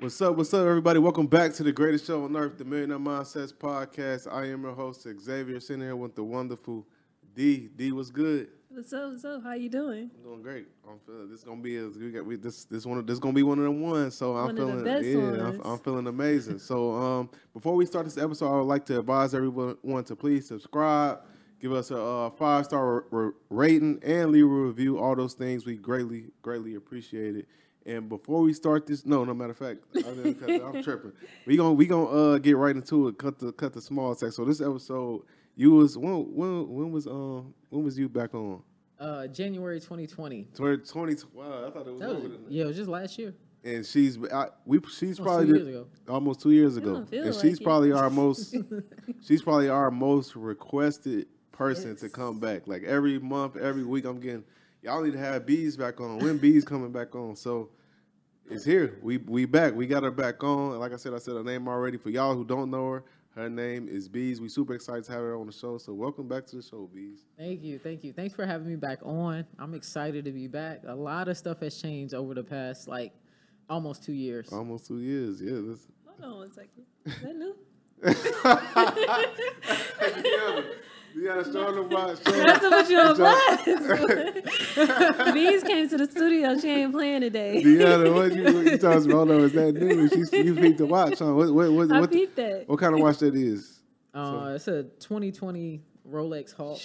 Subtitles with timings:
[0.00, 0.34] What's up?
[0.34, 0.98] What's up, everybody?
[0.98, 4.32] Welcome back to the greatest show on earth, the Millionaire Mindsets Podcast.
[4.32, 6.86] I am your host, Xavier, sitting here with the wonderful
[7.34, 7.68] D.
[7.76, 8.48] D, what's good?
[8.70, 9.10] What's up?
[9.10, 9.42] What's up?
[9.42, 10.10] How you doing?
[10.16, 10.68] I'm doing great.
[10.88, 13.42] I'm feeling this gonna be a, we got we, this this one this gonna be
[13.42, 14.14] one of them ones.
[14.14, 15.60] So I'm One the feeling best yeah, I'm.
[15.66, 16.60] I'm feeling amazing.
[16.60, 20.48] so um, before we start this episode, I would like to advise everyone to please
[20.48, 21.20] subscribe,
[21.60, 24.98] give us a uh, five star r- rating, and leave a review.
[24.98, 27.48] All those things we greatly greatly appreciate it.
[27.86, 31.12] And before we start this, no, no matter of fact, I'm tripping.
[31.46, 33.18] We gonna we gonna uh get right into it.
[33.18, 34.36] Cut the cut the small text.
[34.36, 35.22] So this episode,
[35.56, 38.62] you was when when when was um when was you back on?
[38.98, 40.48] Uh, January 2020.
[40.54, 43.34] 20, wow, I thought it was was, yeah, it was just last year.
[43.64, 45.86] And she's I, we she's Almost probably two ago.
[46.08, 47.64] almost two years ago, and like she's it.
[47.64, 48.54] probably our most
[49.26, 52.66] she's probably our most requested person to come back.
[52.66, 54.44] Like every month, every week, I'm getting
[54.82, 56.18] y'all need to have bees back on.
[56.18, 57.36] When bees coming back on?
[57.36, 57.70] So
[58.50, 58.98] it's here.
[59.02, 59.74] We we back.
[59.74, 60.72] We got her back on.
[60.72, 61.96] And like I said, I said her name already.
[61.96, 63.04] For y'all who don't know her,
[63.36, 64.40] her name is Bees.
[64.40, 65.78] We super excited to have her on the show.
[65.78, 67.26] So welcome back to the show, Bees.
[67.38, 68.12] Thank you, thank you.
[68.12, 69.46] Thanks for having me back on.
[69.58, 70.82] I'm excited to be back.
[70.86, 73.12] A lot of stuff has changed over the past like
[73.68, 74.52] almost two years.
[74.52, 75.40] Almost two years.
[75.40, 75.60] Yeah.
[75.62, 76.84] This, Hold on one second.
[77.06, 77.54] Is that new?
[81.16, 82.14] yeah, show them why.
[82.14, 83.22] Show I have to put you on Joe-
[85.16, 85.34] blast.
[85.34, 86.58] Bees came to the studio.
[86.58, 87.62] She ain't playing today.
[87.64, 89.28] Deanna, what you, what you talking about?
[89.28, 90.08] Hold on, is that new?
[90.08, 91.34] She's, you peeped the watch, huh?
[91.34, 92.64] What, what, what, I what, peeped that.
[92.68, 93.80] what kind of watch that is?
[94.14, 96.80] Uh, it's a 2020 Rolex Hulk,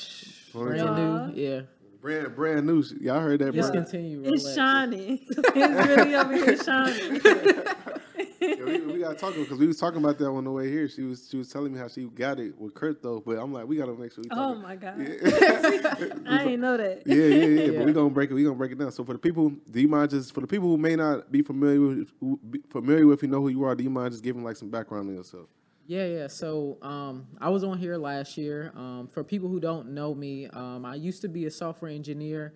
[0.53, 1.27] brand Aw.
[1.27, 1.33] new.
[1.41, 1.61] Yeah,
[2.01, 2.83] Brand brand new.
[3.01, 3.51] Y'all heard that?
[3.53, 4.33] Brand, discontinue Rolex.
[4.33, 5.25] It's shiny.
[5.29, 7.21] it's really over here shining.
[8.47, 10.87] yeah, we, we gotta talk because we was talking about that on the way here.
[10.87, 13.67] She was she was telling me how she got it with crypto, but I'm like,
[13.67, 14.23] we gotta make sure.
[14.23, 14.99] We Oh talk my god.
[14.99, 15.15] Yeah.
[16.27, 17.03] I didn't know that.
[17.05, 17.83] yeah, yeah, yeah, But Yeah.
[17.85, 18.33] we gonna break it.
[18.33, 18.91] We gonna break it down.
[18.91, 21.41] So for the people, do you mind just for the people who may not be
[21.41, 23.75] familiar with who be familiar with you know who you are?
[23.75, 25.47] Do you mind just giving like some background on yourself?
[25.87, 26.27] Yeah, yeah.
[26.27, 28.71] So um, I was on here last year.
[28.75, 32.55] Um, for people who don't know me, um, I used to be a software engineer,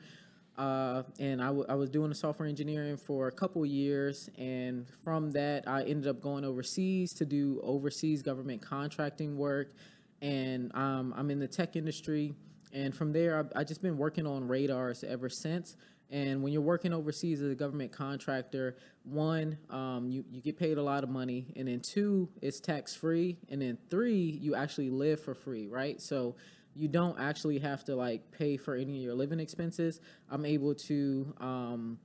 [0.60, 4.30] uh, and I, I was doing the software engineering for a couple years.
[4.38, 9.74] And from that, I ended up going overseas to do overseas government contracting work.
[10.22, 12.34] And um, I'm in the tech industry.
[12.74, 15.78] And from there, I've, i just been working on radars ever since.
[16.12, 20.78] And when you're working overseas as a government contractor, one, um, you, you get paid
[20.78, 21.54] a lot of money.
[21.56, 23.38] And then two, it's tax free.
[23.48, 26.02] And then three, you actually live for free, right?
[26.02, 26.36] So
[26.80, 30.00] you don't actually have to like pay for any of your living expenses.
[30.30, 32.00] I'm able to, um,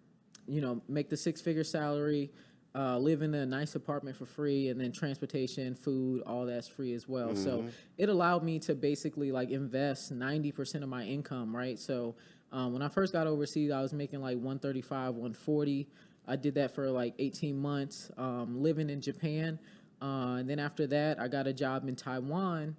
[0.48, 2.32] you know, make the six figure salary,
[2.74, 6.92] uh, live in a nice apartment for free, and then transportation, food, all that's free
[6.92, 7.36] as well.
[7.36, 7.66] So
[7.98, 11.78] it allowed me to basically like invest 90% of my income, right?
[11.78, 12.16] So
[12.50, 15.88] um, when I first got overseas, I was making like 135, 140.
[16.26, 19.60] I did that for like 18 months, um, living in Japan.
[20.02, 22.76] Uh, and then after that, I got a job in Taiwan.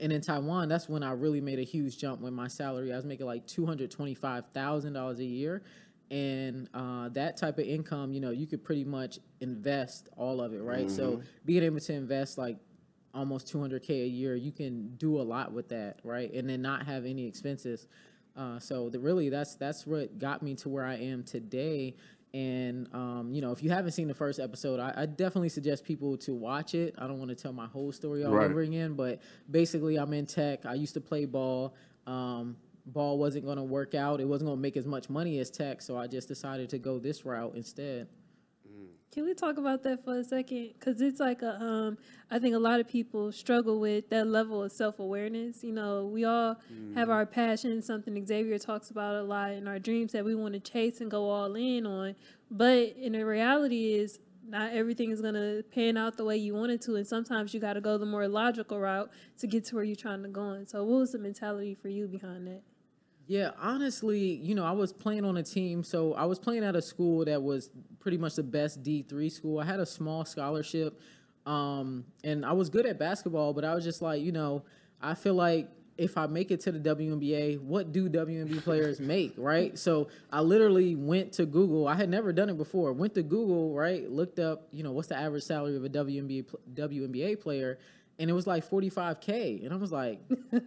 [0.00, 2.92] And in Taiwan, that's when I really made a huge jump with my salary.
[2.92, 5.62] I was making like two hundred twenty-five thousand dollars a year,
[6.10, 10.54] and uh, that type of income, you know, you could pretty much invest all of
[10.54, 10.90] it, right?
[10.90, 12.56] So being able to invest like
[13.12, 16.32] almost two hundred k a year, you can do a lot with that, right?
[16.32, 17.86] And then not have any expenses.
[18.36, 21.94] Uh, so the, really, that's that's what got me to where I am today.
[22.32, 25.84] And um, you know, if you haven't seen the first episode, I, I definitely suggest
[25.84, 26.94] people to watch it.
[26.96, 28.48] I don't want to tell my whole story all Right.
[28.50, 29.20] over again, but
[29.50, 30.64] basically, I'm in tech.
[30.64, 31.74] I used to play ball.
[32.06, 34.20] Um, ball wasn't going to work out.
[34.20, 36.78] It wasn't going to make as much money as tech, so I just decided to
[36.78, 38.06] go this route instead.
[39.12, 40.74] Can we talk about that for a second?
[40.78, 41.98] Because it's like a, um,
[42.30, 45.64] I think a lot of people struggle with that level of self awareness.
[45.64, 46.56] You know, we all
[46.94, 50.54] have our passions, something Xavier talks about a lot, and our dreams that we want
[50.54, 52.14] to chase and go all in on.
[52.52, 56.70] But in the reality is, not everything is gonna pan out the way you want
[56.70, 59.74] it to, and sometimes you got to go the more logical route to get to
[59.74, 60.50] where you're trying to go.
[60.50, 62.62] And so, what was the mentality for you behind that?
[63.26, 65.84] Yeah, honestly, you know, I was playing on a team.
[65.84, 67.70] So I was playing at a school that was
[68.00, 69.60] pretty much the best D3 school.
[69.60, 71.00] I had a small scholarship.
[71.46, 74.64] Um, and I was good at basketball, but I was just like, you know,
[75.00, 79.34] I feel like if I make it to the WNBA, what do WNBA players make,
[79.36, 79.78] right?
[79.78, 81.86] So I literally went to Google.
[81.86, 82.92] I had never done it before.
[82.92, 84.10] Went to Google, right?
[84.10, 87.78] Looked up, you know, what's the average salary of a WNBA WNBA player,
[88.18, 90.20] and it was like 45k, and I was like.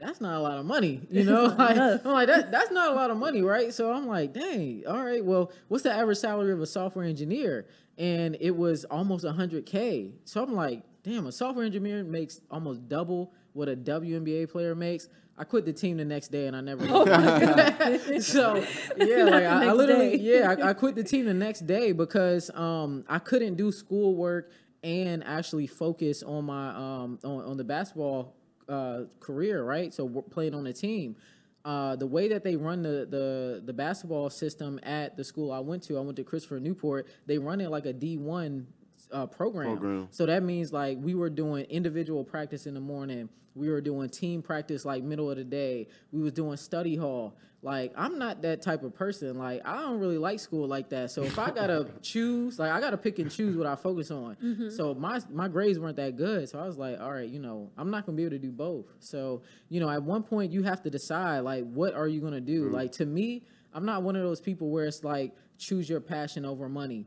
[0.00, 1.44] That's not a lot of money, you know.
[1.58, 2.50] Like, I'm like that.
[2.50, 3.72] That's not a lot of money, right?
[3.72, 4.84] So I'm like, dang.
[4.88, 5.24] All right.
[5.24, 7.66] Well, what's the average salary of a software engineer?
[7.98, 10.12] And it was almost 100k.
[10.24, 11.26] So I'm like, damn.
[11.26, 15.08] A software engineer makes almost double what a WNBA player makes.
[15.36, 16.86] I quit the team the next day and I never.
[16.88, 17.04] Oh
[18.20, 18.62] so
[18.98, 20.22] yeah, like I, I literally day.
[20.22, 24.50] yeah I, I quit the team the next day because um I couldn't do schoolwork
[24.82, 28.34] and actually focus on my um on, on the basketball
[28.70, 29.92] uh career right.
[29.92, 31.16] So playing on a team.
[31.62, 35.58] Uh, the way that they run the, the the basketball system at the school I
[35.58, 37.06] went to, I went to Christopher Newport.
[37.26, 38.66] They run it like a D one
[39.12, 39.66] uh, program.
[39.66, 40.08] Program.
[40.10, 43.28] So that means like we were doing individual practice in the morning.
[43.54, 45.88] We were doing team practice like middle of the day.
[46.12, 47.36] We was doing study hall.
[47.62, 49.36] Like I'm not that type of person.
[49.36, 51.10] Like I don't really like school like that.
[51.10, 54.70] So if I gotta choose, like I gotta pick and choose what I focus on.
[54.70, 56.48] So my my grades weren't that good.
[56.48, 58.52] So I was like, all right, you know, I'm not gonna be able to do
[58.52, 58.86] both.
[59.00, 62.40] So you know, at one point you have to decide like what are you gonna
[62.40, 62.68] do.
[62.70, 63.42] Like to me,
[63.74, 67.06] I'm not one of those people where it's like choose your passion over money.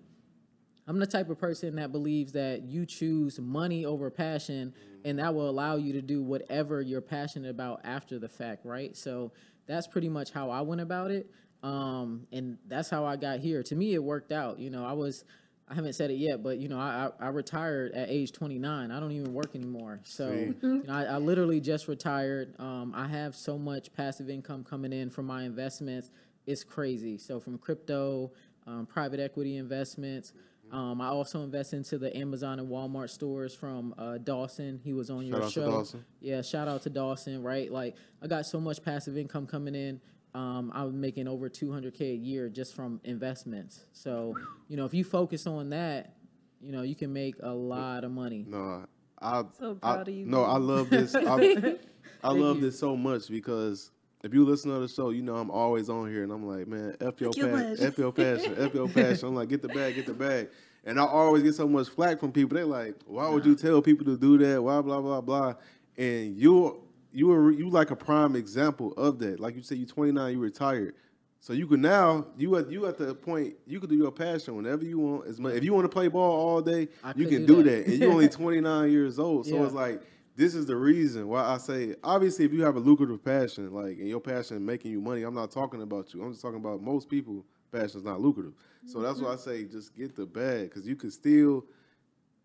[0.88, 4.74] I'm the type of person that believes that you choose money over passion,
[5.06, 8.95] and that will allow you to do whatever you're passionate about after the fact, right?
[8.95, 9.31] So
[9.65, 11.30] that's pretty much how I went about it,
[11.62, 13.63] um, and that's how I got here.
[13.63, 14.59] To me, it worked out.
[14.59, 15.24] You know, I was.
[15.69, 18.91] I haven't said it yet, but you know, I, I I retired at age 29.
[18.91, 20.01] I don't even work anymore.
[20.03, 20.30] So
[20.62, 22.53] you know, I, I literally just retired.
[22.59, 26.12] Um, I have so much passive income coming in from my investments.
[26.45, 27.18] It's crazy.
[27.18, 28.33] So from crypto,
[28.68, 30.33] um, private equity investments.
[30.71, 34.80] Um, I also invest into the Amazon and Walmart stores from uh, Dawson.
[34.83, 35.69] He was on your out to show.
[35.69, 36.04] Dawson.
[36.19, 37.44] Yeah, shout out to Dawson.
[37.44, 40.01] Right, like I got so much passive income coming in.
[40.33, 43.86] Um, I'm making over 200k a year just from investments.
[43.92, 44.36] So
[44.68, 46.15] you know, if you focus on that,
[46.60, 48.45] you know, you can make a lot of money.
[48.48, 48.86] No,
[49.21, 51.13] I So I, proud of you, No, I love this.
[51.13, 51.19] I,
[52.24, 52.62] I love you.
[52.62, 53.92] this so much because
[54.23, 56.65] if you listen to the show, you know I'm always on here, and I'm like,
[56.67, 59.27] man, f your your f your passion, f your passion.
[59.27, 60.49] I'm like, get the bag, get the bag,
[60.85, 62.55] and I always get so much flack from people.
[62.55, 64.61] They're like, why would you tell people to do that?
[64.61, 65.53] Blah blah blah blah.
[65.97, 66.81] And you
[67.11, 69.39] you are you like a prime example of that.
[69.41, 70.95] Like you said, you're 29, you retired.
[71.41, 74.55] So you can now you at you at the point you can do your passion
[74.55, 75.27] whenever you want.
[75.27, 77.63] As much if you want to play ball all day, I you can do do
[77.63, 77.85] that.
[77.85, 77.87] that.
[77.91, 79.65] And you're only 29 years old, so Yeah.
[79.65, 80.01] it's like
[80.35, 83.97] this is the reason why I say obviously if you have a lucrative passion, like
[83.97, 86.24] and your passion making you money, I'm not talking about you.
[86.24, 88.53] I'm just talking about most people passion is not lucrative.
[88.85, 91.65] So that's why I say just get the bag because you could still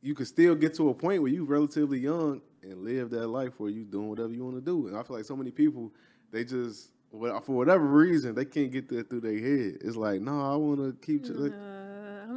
[0.01, 3.55] you could still get to a point where you're relatively young and live that life
[3.59, 4.87] where you're doing whatever you want to do.
[4.89, 5.93] And I feel like so many people
[6.31, 9.79] they just for whatever reason they can't get that through their head.
[9.81, 11.25] It's like no, I want to keep.
[11.29, 11.78] like, Uh, I'm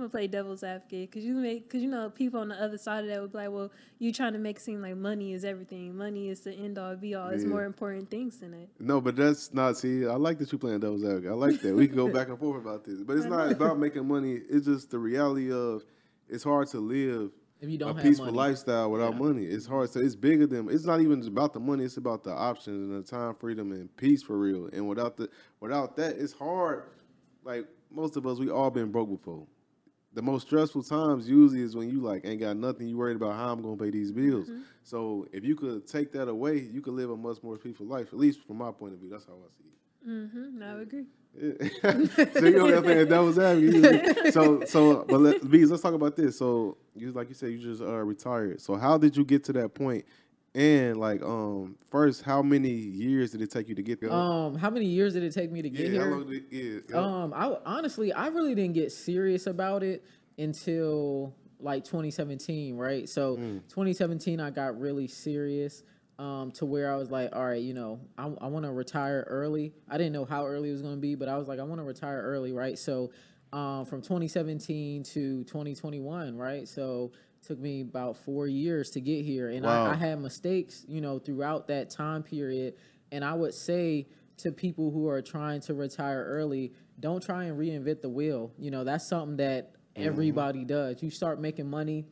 [0.01, 3.03] gonna play devil's advocate because you make because you know people on the other side
[3.03, 5.45] of that would be like, well, you trying to make it seem like money is
[5.45, 5.95] everything.
[5.95, 7.30] Money is the end all be all.
[7.30, 8.69] It's more important things than it.
[8.80, 9.77] No, but that's not.
[9.77, 11.31] See, I like that you playing devil's advocate.
[11.31, 11.75] I like that.
[11.75, 14.39] We can go back and forth about this, but it's not about making money.
[14.50, 15.83] It's just the reality of
[16.27, 18.38] it's hard to live If you a don't have peaceful money.
[18.38, 19.19] lifestyle without Yeah.
[19.19, 19.45] money.
[19.45, 19.89] It's hard.
[19.89, 20.69] So it's bigger than.
[20.69, 21.83] It's not even about the money.
[21.83, 24.68] It's about the options and the time freedom and peace for real.
[24.74, 26.83] And without the without that, it's hard.
[27.44, 29.45] Like most of us, we all been broke before.
[30.13, 32.88] The most stressful times usually is when you like ain't got nothing.
[32.88, 34.50] You worried about how I'm gonna pay these bills.
[34.50, 34.62] Mm-hmm.
[34.84, 38.08] So if you could take that away, you could live a much more peaceful life.
[38.08, 40.10] At least from my point of view, that's how I see it.
[40.10, 40.63] Mm-hmm.
[40.63, 41.06] I would agree.
[41.34, 42.30] Yeah.
[42.39, 44.32] so you know that that was happening.
[44.32, 46.38] So so but let, Bees, let's talk about this.
[46.38, 48.60] So you like you said you just uh, retired.
[48.60, 50.06] So how did you get to that point?
[50.53, 54.12] And like um first, how many years did it take you to get there?
[54.12, 56.15] Um, how many years did it take me to get yeah, how here?
[56.15, 60.03] long did it, yeah, Um, I honestly, I really didn't get serious about it
[60.38, 63.08] until like 2017, right?
[63.08, 63.38] So
[63.70, 65.84] 2017, I got really serious
[66.20, 69.25] um, to where I was like, all right, you know, I, I want to retire
[69.29, 69.74] early.
[69.89, 71.63] I didn't know how early it was going to be, but I was like, I
[71.63, 72.77] want to retire early, right?
[72.77, 73.12] So
[73.53, 76.67] um, from 2017 to 2021, right?
[76.67, 79.86] So took me about four years to get here, and Wow.
[79.86, 82.75] I, I had mistakes, you know, throughout that time period.
[83.12, 84.07] And I would say
[84.38, 88.53] to people who are trying to retire early, don't try and reinvent the wheel.
[88.57, 91.03] You know, that's something that everybody does.
[91.03, 92.05] You start making money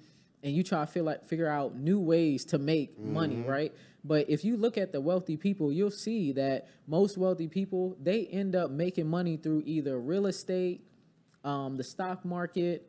[0.43, 3.73] and you try to feel like figure out new ways to make money, right?
[4.03, 8.25] But if you look at the wealthy people, you'll see that most wealthy people, they
[8.27, 10.81] end up making money through either real estate,
[11.43, 12.88] um, the stock market,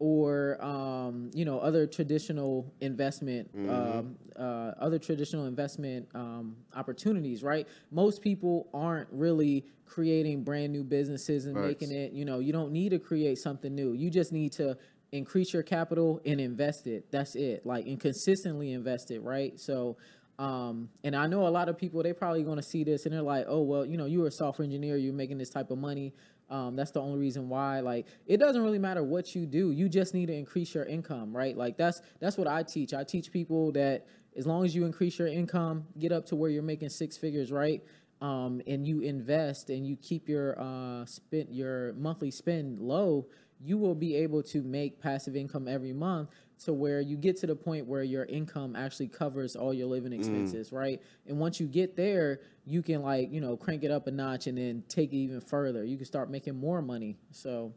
[0.00, 7.68] or um, you know other traditional investment um, uh, other traditional investment um, opportunities right
[7.92, 11.66] most people aren't really creating brand new businesses and Facts.
[11.66, 14.76] making it you know you don't need to create something new you just need to
[15.12, 19.96] increase your capital and invest it that's it like and consistently invest it right so
[20.38, 23.14] um, and I know a lot of people they probably going to see this and
[23.14, 25.76] they're like, oh well, you know, you're a software engineer, you're making this type of
[25.76, 26.14] money.
[26.50, 27.80] Um, that's the only reason why.
[27.80, 29.70] Like, it doesn't really matter what you do.
[29.70, 31.56] You just need to increase your income, right?
[31.56, 32.92] Like that's that's what I teach.
[32.92, 36.50] I teach people that as long as you increase your income, get up to where
[36.50, 37.82] you're making six figures, right?
[38.20, 43.26] Um, and you invest and you keep your uh, spend your monthly spend low,
[43.62, 46.30] you will be able to make passive income every month
[46.64, 50.12] to where you get to the point where your income actually covers all your living
[50.12, 51.00] expenses, right?
[51.26, 54.46] And once you get there, you can like, you know, crank it up a notch
[54.46, 55.84] and then take it even further.
[55.84, 57.16] You can start making more money.
[57.30, 57.72] So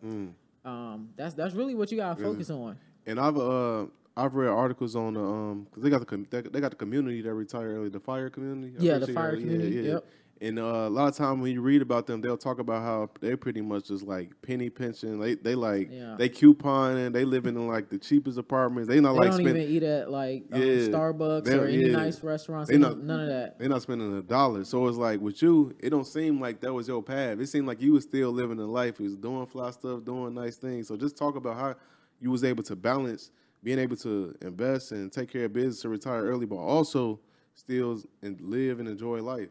[0.66, 2.78] um that's that's really what you gotta focus on.
[3.06, 3.86] And I've uh
[4.16, 7.22] I've read articles on the um because they got the com- they, got the community
[7.22, 8.74] that retired early, the fire community.
[8.78, 10.06] I Yeah, the fire community, yep.
[10.44, 13.10] And uh, a lot of time when you read about them, they'll talk about how
[13.22, 15.18] they're pretty much just like penny pinching.
[15.18, 16.16] They they like Yeah.
[16.18, 17.14] they couponing.
[17.14, 18.90] They living in like the cheapest apartments.
[18.90, 20.68] They not They like don't spend, even eat at like um, Yeah.
[20.90, 21.94] Starbucks or any yeah.
[21.94, 22.70] nice restaurants.
[22.70, 23.58] They not- none of that.
[23.58, 24.66] They're not spending a dollar.
[24.66, 27.40] So it's like with you, it don't seem like that was your path.
[27.40, 29.00] It seemed like you was still living a life.
[29.00, 30.90] You was doing fly stuff, doing nice things.
[30.90, 31.76] So just talk about how
[32.20, 33.32] you was able to balance
[33.64, 37.22] being able to invest and take care of business to retire early, but also
[37.56, 39.48] still and live and enjoy life.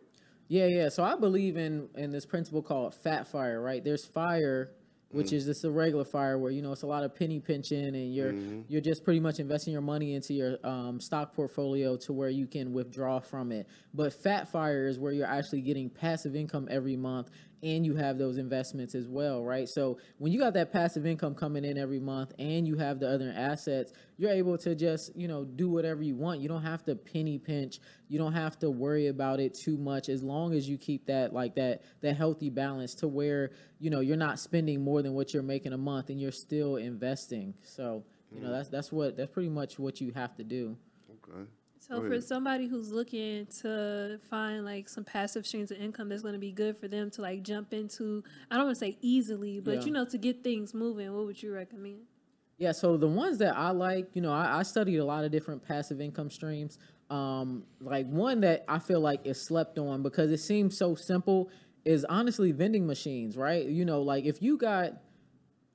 [0.52, 0.90] Yeah, yeah.
[0.90, 3.82] So I believe in in this principle called fat fire, right?
[3.82, 4.72] There's fire,
[5.08, 7.86] which is just a regular fire where you know it's a lot of penny pinching
[7.86, 8.34] and you're
[8.68, 12.46] you're just pretty much investing your money into your um, stock portfolio to where you
[12.46, 13.66] can withdraw from it.
[13.94, 17.30] But fat fire is where you're actually getting passive income every month
[17.62, 19.68] and you have those investments as well, right?
[19.68, 23.08] So when you got that passive income coming in every month and you have the
[23.08, 26.40] other assets, you're able to just, you know, do whatever you want.
[26.40, 27.78] You don't have to penny pinch.
[28.08, 31.32] You don't have to worry about it too much as long as you keep that
[31.32, 35.32] like that that healthy balance to where, you know, you're not spending more than what
[35.32, 37.54] you're making a month and you're still investing.
[37.62, 38.52] So, you know, mm.
[38.52, 40.76] that's that's what that's pretty much what you have to do.
[41.24, 41.46] Okay.
[41.88, 46.34] So for somebody who's looking to find like some passive streams of income that's going
[46.34, 49.58] to be good for them to like jump into, I don't want to say easily,
[49.58, 49.84] but Yeah.
[49.86, 52.02] you know, to get things moving, what would you recommend?
[52.56, 55.32] Yeah, so the ones that I like, you know, I, I studied a lot of
[55.32, 56.78] different passive income streams.
[57.10, 61.50] Um, like one that I feel like is slept on because it seems so simple
[61.84, 63.66] is honestly vending machines, right?
[63.66, 64.92] You know, like if you got,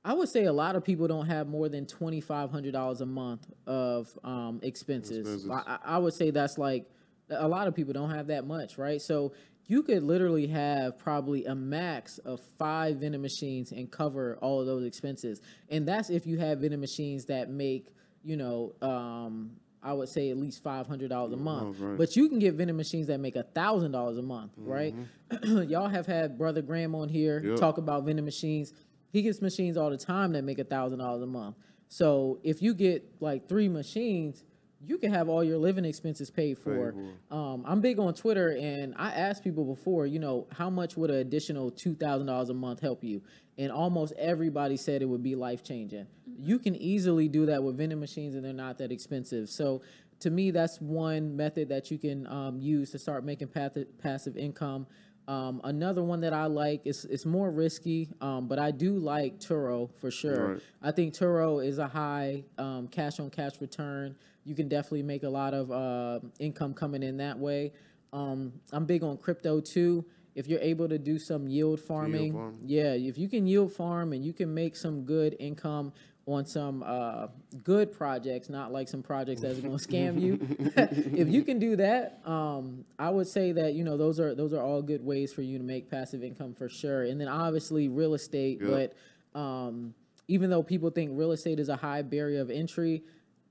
[0.08, 3.02] I would say a lot of people don't have more than twenty five hundred dollars
[3.02, 5.18] a month of um, expenses.
[5.18, 5.50] Expenses.
[5.50, 6.86] I, I- would say that's like
[7.30, 9.02] a lot of people don't have that much, right?
[9.02, 9.34] So
[9.66, 14.66] you could literally have probably a max of five vending machines and cover all of
[14.66, 15.42] those expenses.
[15.68, 17.88] And that's if you have vending machines that make,
[18.24, 19.50] you know, um,
[19.82, 21.78] I would say at least five hundred dollars a month.
[21.80, 21.98] right.
[21.98, 24.94] But you can get vending machines that make a thousand dollars a month, right?
[25.42, 27.58] Y'all have had brother Graham on here Yep.
[27.60, 28.72] talk about vending machines.
[29.10, 31.56] He gets machines all the time that make a thousand dollars a month.
[31.88, 34.44] So if you get like three machines,
[34.84, 36.94] you can have all your living expenses paid for.
[37.30, 41.10] Um, I'm big on Twitter, and I asked people before, you know, how much would
[41.10, 43.22] an additional two thousand dollars a month help you?
[43.56, 46.06] And almost everybody said it would be life changing.
[46.38, 49.48] You can easily do that with vending machines, and they're not that expensive.
[49.48, 49.82] So
[50.20, 54.36] to me, that's one method that you can um, use to start making path- passive
[54.36, 54.86] income.
[55.28, 59.38] Um, another one that I like is it's more risky, um, but I do like
[59.38, 60.54] Turo for sure.
[60.54, 60.62] Right.
[60.82, 64.16] I think Turo is a high um, cash on cash return.
[64.44, 67.72] You can definitely make a lot of uh, income coming in that way.
[68.14, 70.06] Um, I'm big on crypto too.
[70.34, 72.60] If you're able to do some yield farming, farming.
[72.64, 75.92] yeah, if you can yield farm and you can make some good income
[76.28, 77.28] on some uh,
[77.64, 80.38] good projects, not like some projects that's going to scam you.
[80.76, 84.52] if you can do that, um, I would say that you know those are those
[84.52, 87.04] are all good ways for you to make passive income for sure.
[87.04, 88.94] And then obviously real estate, Yep.
[89.34, 89.94] but um,
[90.28, 93.02] even though people think real estate is a high barrier of entry,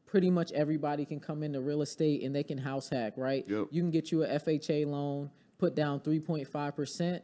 [0.06, 3.46] pretty much everybody can come into real estate and they can house hack, right?
[3.48, 3.68] Yep.
[3.72, 7.22] You can get you a FHA loan, put down 3.5%,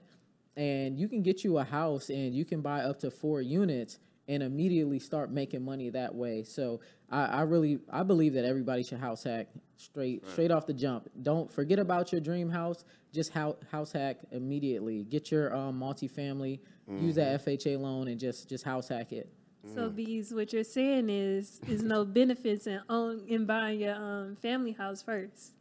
[0.57, 3.99] and you can get you a house and you can buy up to four units
[4.27, 6.43] and immediately start making money that way.
[6.43, 10.73] So I, I really I believe that everybody should house hack straight straight off the
[10.73, 11.09] jump.
[11.21, 12.85] Don't forget about your dream house.
[13.13, 15.03] Just hou- house hack immediately.
[15.03, 19.29] Get your um, multifamily, use that FHA loan, and just just house hack it.
[19.75, 24.35] So, bees, what you're saying is, is no benefits in own in buying your um
[24.35, 25.53] family house first.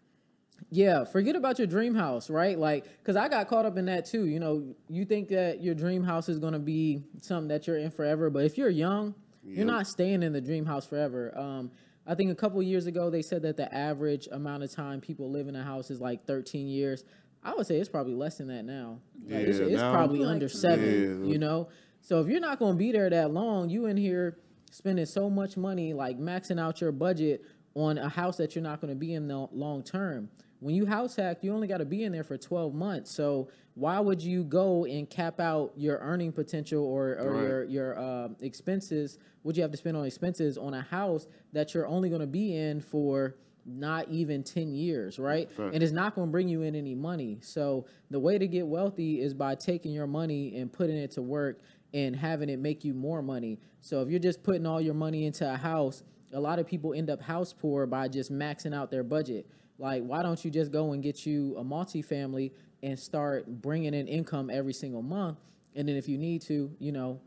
[0.75, 2.59] Yeah, forget about your dream house, right?
[2.59, 4.25] Like, because I got caught up in that too.
[4.26, 7.76] You know, you think that your dream house is going to be something that you're
[7.76, 9.14] in forever, but if you're young,
[9.45, 11.37] you're not staying in the dream house forever.
[11.38, 11.71] Um,
[12.07, 15.31] I think a couple years ago they said that the average amount of time people
[15.31, 17.05] live in a house is like 13 years.
[17.45, 18.99] I would say it's probably less than that now.
[19.29, 21.25] Like, it's, Yeah, it's now- probably Like under seven.
[21.26, 21.33] Yeah.
[21.33, 21.69] You know,
[22.00, 24.38] so if you're not going to be there that long, you in here
[24.71, 28.81] spending so much money, like maxing out your budget on a house that you're not
[28.81, 30.31] going to be in the long term.
[30.62, 33.11] When you house hack, you only got to be in there for 12 months.
[33.11, 37.42] So why would you go and cap out your earning potential or, or Right.
[37.42, 39.19] your your uh, expenses?
[39.42, 42.28] Would you have to spend on expenses on a house that you're only going to
[42.28, 43.35] be in for
[43.66, 45.50] not even 10 years, right?
[45.50, 45.75] Fact.
[45.75, 47.38] And it's not going to bring you in any money.
[47.42, 51.23] So the way to get wealthy is by taking your money and putting it to
[51.23, 51.61] work
[51.95, 53.59] and having it make you more money.
[53.81, 56.02] So if you're just putting all your money into a house,
[56.33, 59.47] a lot of people end up house poor by just maxing out their budget.
[59.79, 62.52] Like, why don't you just go and get you a multifamily
[62.83, 65.38] and start bringing in income every single month?
[65.75, 67.21] And then if you need to, you know,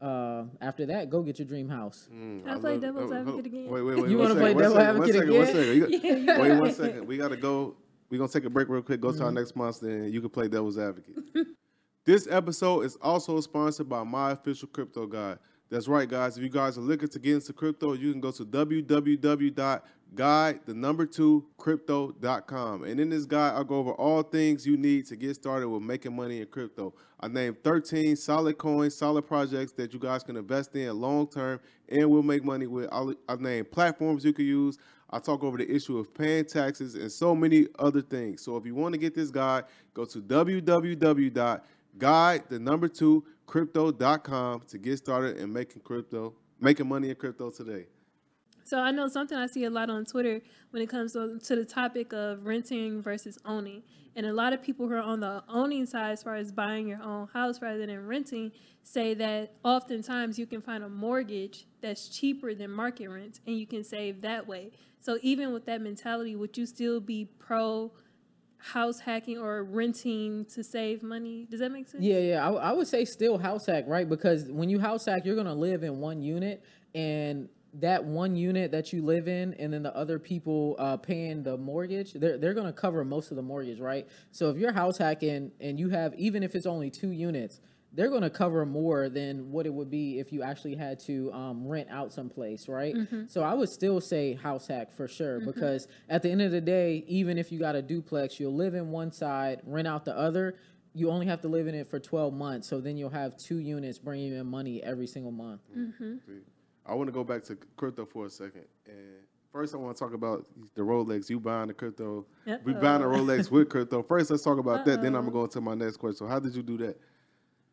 [0.00, 2.08] uh, after that, go get your dream house.
[2.10, 3.68] Can I play love- devil's oh, oh, advocate again?
[3.68, 4.10] Wait, wait, wait.
[4.10, 5.46] You wanna play one devil second, one advocate second, again?
[5.46, 5.74] second.
[5.74, 5.90] You got-
[6.36, 6.60] Yeah, Wait yeah.
[6.60, 7.06] one second.
[7.06, 7.76] We gotta go.
[8.10, 9.00] We're gonna take a break real quick.
[9.00, 9.24] Go to Mm-hmm.
[9.24, 11.16] our next monster, and you can play devil's advocate.
[12.04, 15.38] this episode is also sponsored by my official crypto guide.
[15.70, 16.36] That's right, guys.
[16.36, 18.44] If you guys are looking to get into crypto, you can go to
[20.14, 22.84] www.guide the number two crypto.com.
[22.84, 25.82] And in this guide, I'll go over all things you need to get started with
[25.82, 26.94] making money in crypto.
[27.20, 31.60] I named 13 solid coins, solid projects that you guys can invest in long term
[31.88, 32.88] and will make money with.
[32.92, 33.14] I'll,
[33.64, 34.78] platforms you can use.
[35.08, 38.42] I talk over the issue of paying taxes and so many other things.
[38.42, 41.62] So if you want to get this guide, go to www.guide
[42.48, 47.86] the number two crypto.com to get started and making crypto, making money in crypto today.
[48.66, 51.64] So I know something I see a lot on Twitter when it comes to, the
[51.64, 53.84] topic of renting versus owning.
[54.16, 56.88] And a lot of people who are on the owning side, as far as buying
[56.88, 58.50] your own house rather than renting,
[58.82, 63.66] say that oftentimes you can find a mortgage that's cheaper than market rent and you
[63.66, 64.72] can save that way.
[64.98, 67.92] So even with that mentality, would you still be pro
[68.58, 71.46] house hacking or renting to save money?
[71.48, 72.02] Does that make sense?
[72.02, 72.48] Yeah, yeah.
[72.48, 74.08] I, I would say still house hack, right?
[74.08, 77.48] Because when you house hack, you're gonna live in one unit, and
[77.80, 81.56] that one unit that you live in, and then the other people uh, paying the
[81.56, 84.06] mortgage, they're they're gonna cover most of the mortgage, right?
[84.30, 87.60] So if you're house hacking and you have, even if it's only two units,
[87.92, 91.66] they're gonna cover more than what it would be if you actually had to um,
[91.66, 92.94] rent out someplace, right?
[93.28, 96.60] So I would still say house hack for sure, because at the end of the
[96.60, 100.16] day, even if you got a duplex, you'll live in one side, rent out the
[100.16, 100.56] other.
[100.94, 103.58] You only have to live in it for 12 months so then you'll have two
[103.58, 105.60] units bringing in money every single month
[106.88, 108.64] I want to go back to crypto for a second.
[108.86, 111.28] And first, I want to talk about the Rolex.
[111.28, 112.26] You buying the crypto.
[112.64, 114.02] We buying a Rolex with crypto.
[114.02, 115.02] First, let's talk about that.
[115.02, 116.18] Then I'm going to go into my next question.
[116.18, 116.98] So, how did you do that?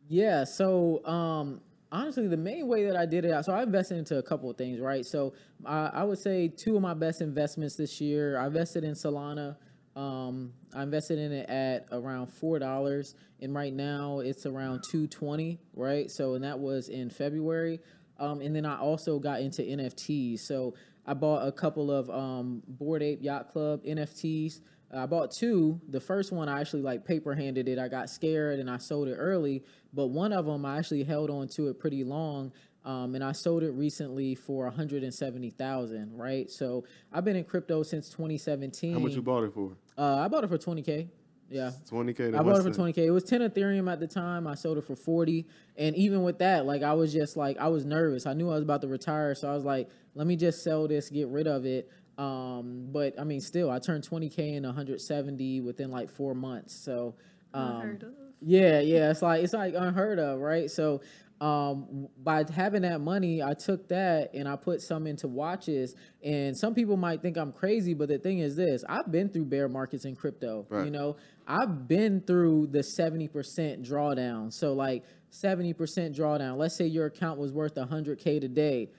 [0.10, 4.18] yeah so um honestly the main way that i did it so i invested into
[4.18, 5.34] a couple of things right so
[5.66, 9.56] i, I would say two of my best investments this year i invested in solana
[9.96, 15.06] um, I invested in it at around four dollars, and right now it's around two
[15.06, 16.10] twenty, right?
[16.10, 17.80] So, and that was in February.
[18.20, 20.40] Um, and then I also got into NFTs.
[20.40, 24.62] So I bought a couple of um, Bored Ape Yacht Club NFTs.
[24.96, 25.82] I bought two.
[25.90, 27.80] The first one I actually like paper handed it.
[27.80, 29.64] I got scared and I sold it early.
[29.94, 32.52] But one of them I actually held on to it pretty long.
[32.86, 36.52] Um, and I sold it recently for 170,000, right?
[36.52, 38.94] So I've been in crypto since 2017.
[38.94, 39.72] How much you bought it for?
[39.98, 41.08] Uh, I bought it for 20k.
[41.50, 41.72] Yeah.
[41.90, 42.36] 20K.
[42.36, 42.98] I bought it for 20k.
[42.98, 44.48] It was 10 Ethereum at the time.
[44.48, 45.46] I sold it for 40.
[45.78, 48.26] And even with that, like I was just like I was nervous.
[48.26, 50.88] I knew I was about to retire, so I was like, let me just sell
[50.88, 51.90] this, get rid of it.
[52.18, 56.76] Um, but I mean, still, I turned 20k and 170 within like four months.
[56.76, 57.16] So,
[57.54, 58.14] um, of.
[58.46, 60.70] Yeah, yeah, it's like it's like unheard of, right?
[60.70, 61.02] So,
[61.42, 65.96] um, by having that money, I took that and I put some into watches.
[66.24, 69.46] And some people might think I'm crazy, but the thing is this: I've been through
[69.46, 70.66] bear markets in crypto.
[70.70, 70.86] Right.
[70.86, 74.52] You know, I've been through the seventy percent drawdown.
[74.52, 76.58] So, like seventy percent drawdown.
[76.58, 78.90] Let's say your account was worth hundred k today.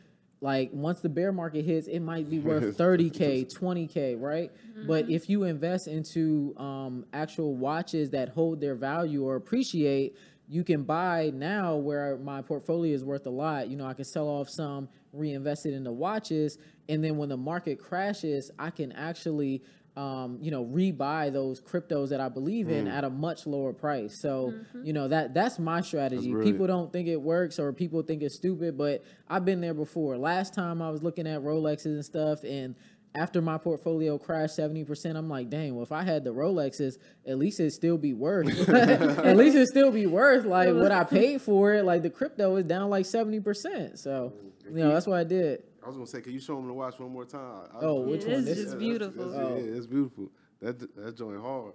[0.45, 4.53] Like once the bear market hits, it might be worth 30k, 20k, right?
[4.87, 10.63] But if you invest into um, actual watches that hold their value or appreciate, you
[10.63, 13.69] can buy now where my portfolio is worth a lot.
[13.69, 16.59] You know, I can sell off some, reinvest it into watches,
[16.91, 19.63] and then when the market crashes, I can actually,
[19.97, 22.93] um, you know, rebuy those cryptos that I believe in mm.
[22.93, 24.21] at a much lower price.
[24.21, 24.85] So, mm-hmm.
[24.85, 26.33] you know, that that's my strategy.
[26.33, 26.53] brilliant.
[26.53, 30.19] People don't think it works or people think it's stupid, but I've been there before.
[30.19, 32.75] Last time I was looking at Rolexes and stuff and
[33.17, 37.39] after my portfolio crashed 70%, I'm like, dang, well, if I had the Rolexes, at
[37.39, 38.69] least it'd still be worth.
[38.69, 41.85] at least it'd still be worth like what I paid for it.
[41.85, 43.99] Like the crypto is down like 70%.
[43.99, 44.49] So mm-hmm.
[44.69, 45.63] You know, that's what I did.
[45.85, 47.69] I was gonna say, can you show them the watch one more time?
[47.75, 48.35] I- Oh, I- which It one?
[48.39, 49.29] is This- just that's- beautiful.
[49.29, 49.57] That's, Oh.
[49.57, 50.31] Yeah, it's beautiful.
[50.61, 51.75] That that joint hard.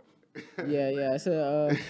[0.68, 1.14] Yeah, yeah.
[1.16, 1.76] It's a uh,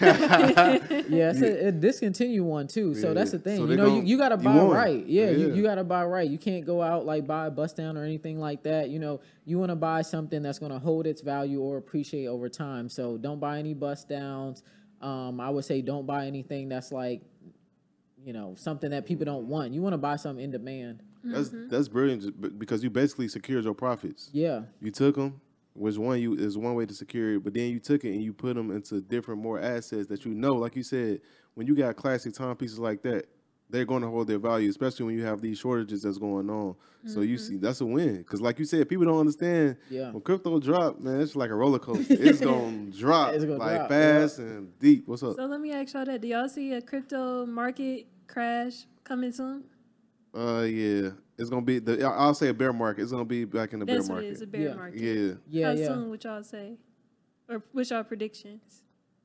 [1.08, 2.94] yeah, it's a, a discontinued one too.
[2.94, 3.58] So Yeah, that's the thing.
[3.58, 4.70] So you know, you, gon- you gotta buy won.
[4.70, 5.06] right.
[5.06, 5.54] Yeah, You, Yeah.
[5.54, 6.28] you gotta buy right.
[6.28, 8.88] You can't go out like buy a bust down or anything like that.
[8.90, 12.48] You know, you want to buy something that's gonna hold its value or appreciate over
[12.48, 12.88] time.
[12.88, 14.62] So don't buy any bust downs.
[15.00, 17.22] Um, I would say don't buy anything that's like,
[18.24, 19.72] you know, something that people don't want.
[19.72, 21.02] You want to buy something in demand.
[21.22, 21.68] That's mm-hmm.
[21.68, 24.30] that's brilliant because you basically secured your profits.
[24.32, 25.40] Yeah, You took them,
[25.74, 28.22] which one you is one way to secure it, but then you took it and
[28.22, 31.20] you put them into different more assets that you know, like you said,
[31.54, 33.26] when you got classic timepieces like that,
[33.70, 36.74] they're going to hold their value, especially when you have these shortages that's going on.
[37.06, 37.52] So you mm-hmm.
[37.52, 39.76] see, that's a win because, like you said, people don't understand.
[39.88, 40.10] Yeah.
[40.10, 42.16] When crypto drop, man, it's like a roller coaster.
[42.18, 45.06] it's gonna drop It's gonna like drop, fast and deep.
[45.06, 45.36] What's up?
[45.36, 46.20] So let me ask y'all that.
[46.20, 49.64] Do y'all see a crypto market crash coming soon?
[50.34, 52.04] Uh, yeah, it's gonna be the.
[52.06, 53.02] I- I'll say a bear market.
[53.02, 54.52] It's gonna be back in the That's bear what it is, a market.
[54.52, 54.74] bear Yeah.
[54.74, 55.00] market.
[55.00, 55.86] Yeah, yeah, How yeah.
[55.88, 56.76] soon would y'all say?
[57.48, 58.82] Or what's y'all predictions?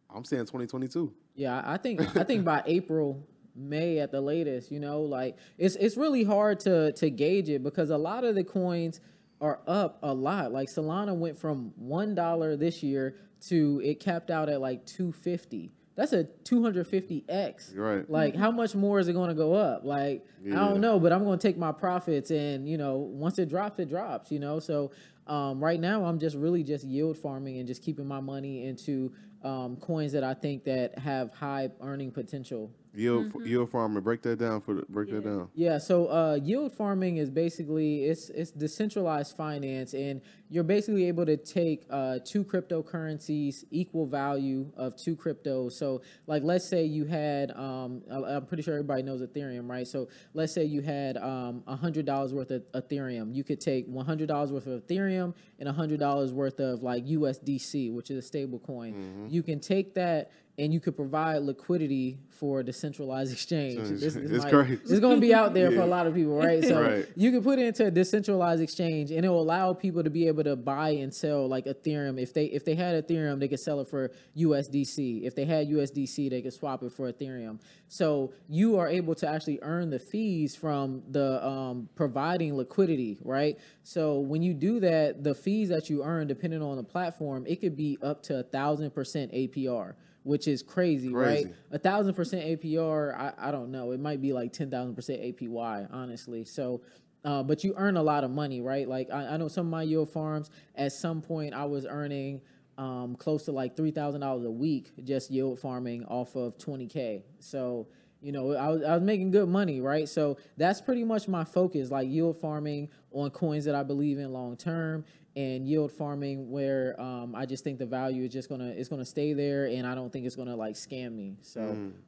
[0.09, 1.13] I'm saying 2022.
[1.35, 5.75] Yeah, I think I think by April, May at the latest, you know, like it's
[5.75, 8.99] it's really hard to to gauge it because a lot of the coins
[9.41, 10.51] are up a lot.
[10.51, 13.15] Like Solana went from one dollar this year
[13.47, 15.71] to it capped out at like two fifty.
[15.95, 17.73] That's a two hundred fifty x.
[17.73, 18.09] Right.
[18.09, 19.85] Like how much more is it going to go up?
[19.85, 23.39] Like I don't know, but I'm going to take my profits and you know once
[23.39, 24.31] it drops, it drops.
[24.31, 24.91] You know, so
[25.27, 29.13] um, right now I'm just really just yield farming and just keeping my money into
[29.43, 32.71] um, coins that I think that have high earning potential.
[32.95, 34.01] Yield yield farmer.
[34.01, 35.29] Break that down for the, break that Yeah.
[35.29, 35.49] down.
[35.53, 41.25] Yeah, so uh, yield farming is basically it's it's decentralized finance, and you're basically able
[41.25, 45.73] to take uh, two cryptocurrencies equal value of two cryptos.
[45.73, 49.87] So, like, let's say you had, um, I- I'm pretty sure everybody knows Ethereum, right?
[49.87, 53.33] So, let's say you had um, hundred dollars worth of Ethereum.
[53.35, 57.05] You could take one hundred dollars worth of Ethereum and hundred dollars worth of like
[57.05, 59.27] USDC, which is a stable coin.
[59.29, 63.89] You can take that and you could provide liquidity for a decentralized exchange.
[63.89, 64.73] This, this It's might- crazy.
[64.83, 66.63] It's going to be out there for a lot of people, right?
[66.63, 67.07] So Right.
[67.15, 70.27] you can put it into a decentralized exchange, and it will allow people to be
[70.27, 72.19] able to buy and sell like Ethereum.
[72.21, 75.23] If they if they had Ethereum, they could sell it for USDC.
[75.23, 77.59] If they had USDC, they could swap it for Ethereum.
[77.87, 83.57] So you are able to actually earn the fees from the um, providing liquidity, right?
[83.83, 87.57] So when you do that, the fees that you earn, depending on the platform, it
[87.61, 89.93] could be up to a thousand percent APR.
[90.25, 91.45] Which is crazy, Crazy.
[91.45, 91.55] right?
[91.71, 93.91] a thousand percent APR, I, I don't know.
[93.91, 96.43] It might be like ten thousand percent APY, honestly.
[96.43, 96.81] So,
[97.23, 98.89] uh, but you earn a lot of money, right?
[98.89, 100.49] Like I, I know some of my yield farms.
[100.73, 102.41] At some point, I was earning
[102.79, 106.87] um, close to like three thousand dollars a week just yield farming off of twenty
[106.87, 107.23] k.
[107.39, 107.87] So.
[108.21, 110.09] You know, I was, I was making good money, right?
[110.09, 114.33] So that's pretty much my focus, like yield farming on coins that I believe in
[114.33, 118.69] long term, and yield farming where um, I just think the value is just gonna
[118.69, 121.37] it's gonna stay there, and I don't think it's gonna like scam me.
[121.41, 121.61] So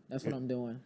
[0.10, 0.80] that's what I'm doing.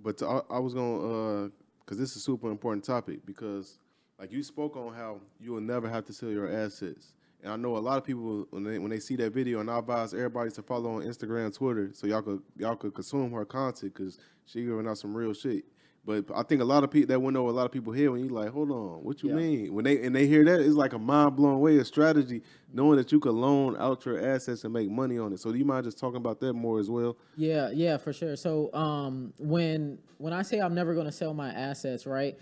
[0.00, 1.48] But I, I was gonna, uh,
[1.86, 3.78] cause this is a super important topic because,
[4.18, 7.56] like you spoke on how you will never have to sell your assets, and I
[7.56, 10.12] know a lot of people when they when they see that video, and I advise
[10.12, 14.18] everybody to follow on Instagram, Twitter, so y'all could y'all could consume her content, cause
[14.44, 15.64] she giving out some real shit.
[16.06, 18.12] But I think a lot of people that went over a lot of people here
[18.12, 19.34] when you like, hold on, what you Yeah.
[19.34, 19.74] mean?
[19.74, 22.42] When they and they hear that, it's like a mind blowing way of strategy,
[22.72, 25.40] knowing that you could loan out your assets and make money on it.
[25.40, 27.16] So do you mind just talking about that more as well?
[27.36, 28.36] Yeah, yeah, for sure.
[28.36, 32.38] So um, when when I say I'm never going to sell my assets, right?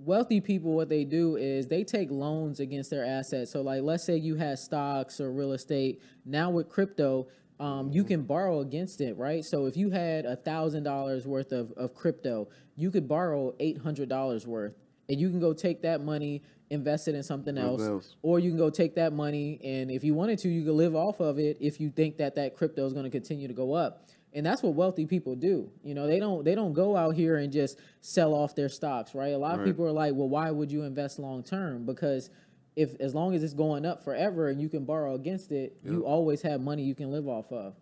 [0.00, 3.52] Wealthy people, what they do is they take loans against their assets.
[3.52, 6.02] So, like, let's say you had stocks or real estate.
[6.26, 7.28] Now with crypto,
[7.60, 9.44] um, you can borrow against it, right?
[9.44, 13.78] So if you had a thousand dollars worth of, of crypto, you could borrow eight
[13.78, 14.74] hundred dollars worth,
[15.08, 18.16] and you can go take that money, invest it in something else, else.
[18.22, 20.96] or you can go take that money and if you wanted to, you could live
[20.96, 23.72] off of it if you think that that crypto is going to continue to go
[23.74, 24.08] up.
[24.32, 25.70] And that's what wealthy people do.
[25.84, 29.14] You know, they don't they don't go out here and just sell off their stocks,
[29.14, 29.32] right?
[29.32, 32.30] A lot of people are like, "Well, why would you invest long term?" Because
[32.76, 36.04] if as long as it's going up forever and you can borrow against it, you
[36.04, 37.74] always have money you can live off of.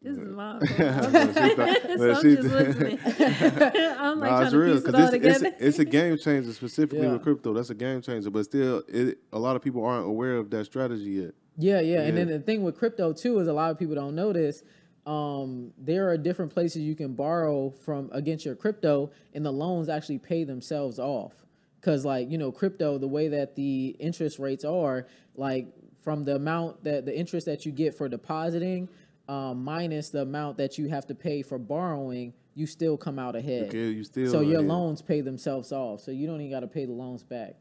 [0.00, 2.98] This is my She thought- so I'm just listening.
[3.98, 6.52] I'm like Nah, it's real it because all it's, it's, a, it's a game changer
[6.52, 7.14] specifically Yeah.
[7.14, 7.52] with crypto.
[7.52, 10.66] That's a game changer, but still, it, a lot of people aren't aware of that
[10.66, 11.30] strategy yet.
[11.56, 14.14] Yeah, yeah, And then the thing with crypto too is a lot of people don't
[14.14, 14.62] know this.
[15.04, 19.88] Um, there are different places you can borrow from against your crypto, and the loans
[19.88, 21.32] actually pay themselves off.
[21.80, 25.68] Cause like you know, crypto, the way that the interest rates are, like
[26.02, 28.88] from the amount that the interest that you get for depositing,
[29.28, 33.36] um, minus the amount that you have to pay for borrowing, you still come out
[33.36, 33.68] ahead.
[33.68, 34.68] Okay, you still so your ahead.
[34.68, 36.00] loans pay themselves off.
[36.00, 37.54] So you don't even got to pay the loans back.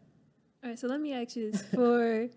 [0.64, 2.28] All right, so let me ask you this: for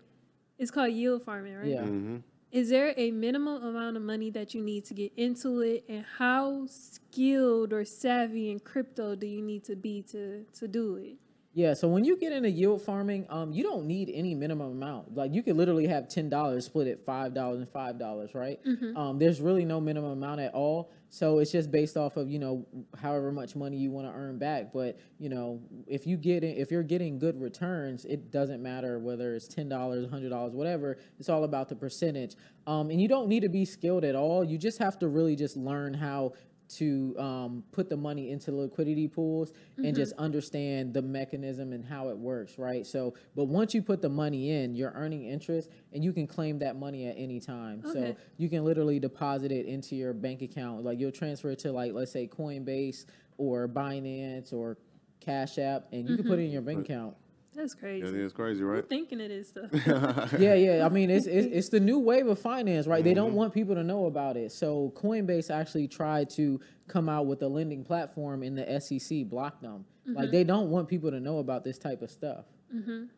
[0.59, 1.67] it's called yield farming, right?
[1.67, 1.81] Yeah.
[1.81, 2.17] Mm-hmm.
[2.51, 6.05] Is there a minimum amount of money that you need to get into it, and
[6.17, 11.15] how skilled or savvy in crypto do you need to be to to do it?
[11.53, 15.15] Yeah, so when you get into yield farming, um, you don't need any minimum amount.
[15.15, 18.57] Like you could literally have ten dollars split at five dollars and five dollars, right?
[18.95, 20.91] Um, there's really no minimum amount at all.
[21.09, 22.65] So it's just based off of you know
[22.97, 24.71] however much money you want to earn back.
[24.71, 28.97] But you know if you get in, if you're getting good returns, it doesn't matter
[28.97, 30.99] whether it's ten dollars, hundred dollars, whatever.
[31.19, 32.35] It's all about the percentage.
[32.65, 34.45] Um, and you don't need to be skilled at all.
[34.45, 36.31] You just have to really just learn how
[36.77, 42.09] to um, put the money into liquidity pools and just understand the mechanism and how
[42.09, 42.85] it works, right?
[42.85, 46.59] So, but once you put the money in, you're earning interest and you can claim
[46.59, 47.81] that money at any time.
[47.93, 50.83] So you can literally deposit it into your bank account.
[50.83, 53.05] Like you'll transfer it to like, let's say Coinbase
[53.37, 54.77] or Binance or
[55.19, 57.15] Cash App and you can put it in your bank account.
[57.53, 58.05] That's crazy.
[58.05, 58.87] That is crazy, I'm right?
[58.87, 59.69] thinking it is stuff.
[60.39, 60.85] yeah, yeah.
[60.85, 63.03] I mean, it's, it's it's the new wave of finance, right?
[63.03, 64.51] They don't want people to know about it.
[64.51, 69.61] So Coinbase actually tried to come out with a lending platform, and the SEC blocked
[69.61, 69.85] them.
[70.05, 72.45] Like they don't want people to know about this type of stuff.
[72.73, 73.09] Mm,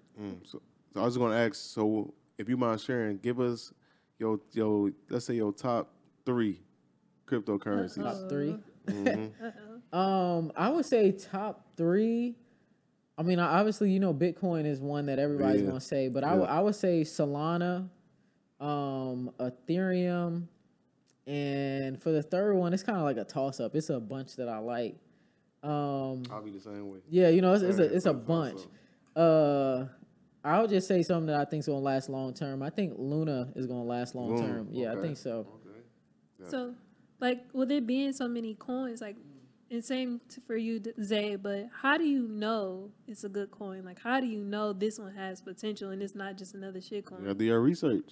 [0.44, 0.62] so,
[0.94, 1.56] so I was going to ask.
[1.56, 3.72] So, if you mind sharing, give us
[4.18, 5.94] your your let's say your top
[6.26, 6.62] three
[7.28, 8.04] cryptocurrencies.
[8.04, 9.98] Top 3 Mm-hmm.
[9.98, 12.36] Um, I would say top three.
[13.18, 15.68] I mean, obviously, you know, Bitcoin is one that everybody's Yeah.
[15.68, 17.88] gonna say, but I would I would say Solana,
[18.60, 20.48] um, Ethereum,
[21.28, 23.76] and for the third one, it's kind of like a toss up.
[23.76, 24.96] It's a bunch that I like.
[25.62, 27.00] Um, I'll be the same way.
[27.10, 28.60] Yeah, you know, it's, it's a it's a bunch.
[29.16, 29.86] Uh,
[30.44, 32.62] I'll just say something that I think's gonna last long term.
[32.64, 34.68] I think Luna is gonna last long term.
[34.72, 35.48] Yeah, I think so.
[35.62, 36.50] Okay.
[36.50, 36.74] So,
[37.22, 39.16] like, with it being so many coins, like,
[39.74, 43.84] and same t- for you, Zay, but how do you know it's a good coin?
[43.84, 47.06] Like, how do you know this one has potential and it's not just another shit
[47.06, 47.20] coin?
[47.20, 48.12] You gotta do your research.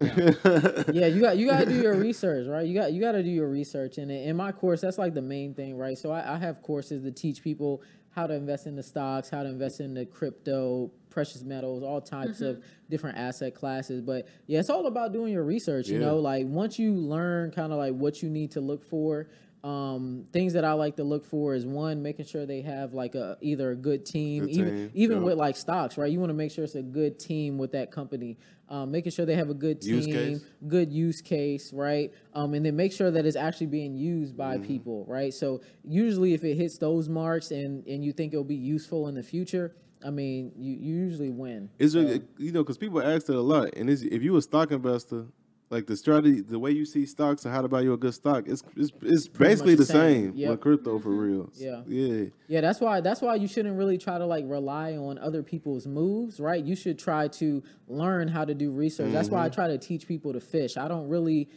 [0.00, 2.66] yeah, you got you got to do your research, right?
[2.66, 4.96] You got you got to do your research, in it and in my course, that's
[4.96, 5.98] like the main thing, right?
[5.98, 9.42] So I, I have courses to teach people how to invest in the stocks, how
[9.42, 12.68] to invest in the crypto, precious metals, all types of mm-hmm.
[12.88, 14.00] different asset classes.
[14.00, 15.88] But yeah, it's all about doing your research.
[15.88, 19.28] You know, like once you learn kind of like what you need to look for.
[19.62, 23.14] Um, things that I like to look for is one, making sure they have like
[23.14, 25.24] a either a good team, Good even team, even yeah.
[25.24, 26.10] with like stocks, right?
[26.10, 28.38] You want to make sure it's a good team with that company.
[28.70, 32.12] Um, making sure they have a good team, Use good use case, right?
[32.34, 34.64] Um, and then make sure that it's actually being used by Mm-hmm.
[34.66, 35.34] people, right?
[35.34, 39.14] So usually, if it hits those marks and and you think it'll be useful in
[39.14, 39.74] the future,
[40.06, 41.68] I mean, you, you usually win.
[41.78, 44.70] It's So- you know, because people ask that a lot, and if you a stock
[44.70, 45.26] investor,
[45.70, 48.12] like the strategy, the way you see stocks and how to buy you a good
[48.12, 50.36] stock, it's it's, it's basically the same, same.
[50.36, 50.50] Yep.
[50.50, 51.50] with crypto for real.
[51.60, 51.82] Yeah.
[51.86, 52.24] yeah.
[52.48, 55.86] Yeah, that's why that's why you shouldn't really try to like rely on other people's
[55.86, 56.64] moves, right?
[56.64, 59.12] You should try to learn how to do research.
[59.12, 59.54] That's why I mm-hmm.
[59.54, 60.76] try to teach people to fish.
[60.76, 61.48] I don't really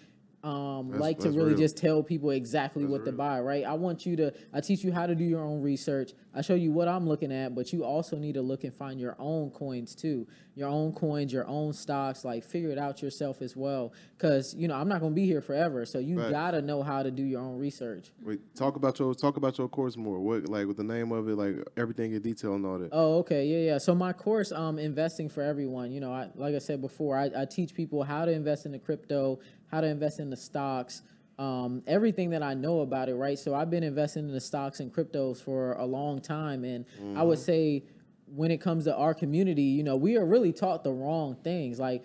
[0.44, 1.58] um, That's- like to really real.
[1.58, 3.64] just tell people exactly what to buy, right?
[3.66, 6.12] I want you to I teach you how to do your own research.
[6.36, 9.00] I show you what I'm looking at, but you also need to look and find
[9.00, 10.28] your own coins too.
[10.56, 14.68] Your own coins, your own stocks, like figure it out yourself as well cuz you
[14.68, 16.32] know, I'm not going to be here forever, so you Facts.
[16.32, 18.12] got to know how to do your own research.
[18.24, 20.20] Wait, talk about your talk about your course more.
[20.20, 22.90] What like with the name of it, like everything in detail and all that.
[22.92, 23.78] Oh, okay, yeah, yeah.
[23.78, 25.92] So my course, um, investing for everyone.
[25.92, 28.72] You know, I like I said before, I, I teach people how to invest in
[28.74, 29.40] the crypto,
[29.74, 31.02] how to invest in the stocks,
[31.40, 33.16] um, everything that I know about it.
[33.16, 33.40] Right.
[33.40, 36.86] So I've been investing in the stocks and cryptos for a long time, and
[37.18, 37.84] I would say
[38.28, 41.80] when it comes to our community, you know, we are really taught the wrong things.
[41.80, 42.04] Like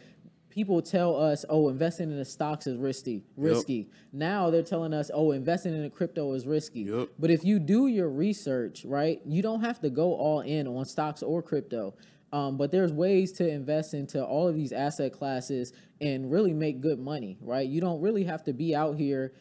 [0.49, 3.91] people tell us, "Oh, investing in the stocks is risky." Risky.
[4.13, 7.09] Now they're telling us, "Oh, investing in the crypto is risky." Yep.
[7.19, 10.87] But if you do your research, right, you don't have to go all in on
[10.87, 11.95] stocks or crypto.
[12.33, 16.81] Um, but there's ways to invest into all of these asset classes and really make
[16.81, 17.67] good money, right?
[17.67, 19.33] You don't really have to be out here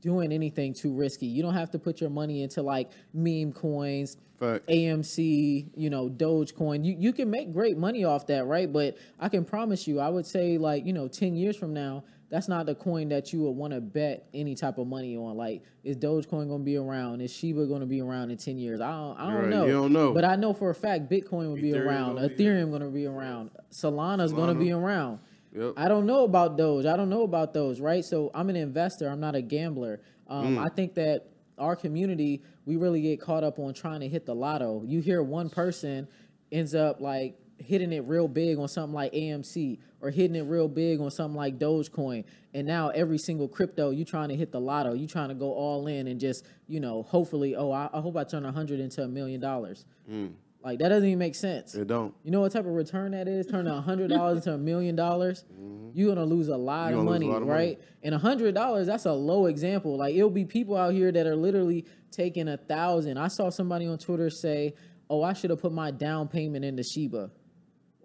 [0.00, 1.26] doing anything too risky.
[1.26, 4.66] You don't have to put your money into like meme coins, Fact.
[4.66, 6.84] AMC, you know, Dogecoin.
[6.84, 8.70] You you can make great money off that, right?
[8.70, 12.04] But I can promise you, I would say like, you know, 10 years from now,
[12.28, 15.36] that's not the coin that you would want to bet any type of money on.
[15.36, 17.20] Like, is Dogecoin going to be around?
[17.20, 18.80] Is Shiba going to be around in 10 years?
[18.80, 19.66] I don't, I don't Right, know.
[19.66, 20.12] you don't know.
[20.12, 22.16] But I know for a fact Bitcoin will be around.
[22.16, 23.50] gonna Ethereum going to be around.
[23.70, 25.20] Solana's going to be around.
[25.56, 25.74] Yep.
[25.76, 26.84] I don't know about those.
[26.84, 28.04] I don't know about those, right?
[28.04, 29.08] So I'm an investor.
[29.08, 30.00] I'm not a gambler.
[30.28, 34.26] Um, I think that our community, we really get caught up on trying to hit
[34.26, 34.82] the lotto.
[34.84, 36.08] You hear one person
[36.50, 40.68] ends up like hitting it real big on something like AMC or hitting it real
[40.68, 42.24] big on something like Dogecoin.
[42.54, 45.52] And now every single crypto, you trying to hit the lotto, you trying to go
[45.52, 48.80] all in and just, you know, hopefully, oh, I, I hope I turn a hundred
[48.80, 49.84] into a million dollars.
[50.08, 50.28] Hmm.
[50.66, 51.76] Like that doesn't even make sense.
[51.76, 52.12] It don't.
[52.24, 53.46] You know what type of return that is?
[53.46, 55.44] Turning a hundred dollars into a million dollars.
[55.54, 55.90] Mm-hmm.
[55.94, 57.66] You're gonna lose a lot of gonna lose a money, lot of money.
[57.68, 57.80] right?
[58.02, 59.96] And a hundred dollars, that's a low example.
[59.96, 63.16] Like it'll be people out here that are literally taking a thousand.
[63.16, 64.74] I saw somebody on Twitter say,
[65.08, 67.30] "Oh, I should have put my down payment into Shiba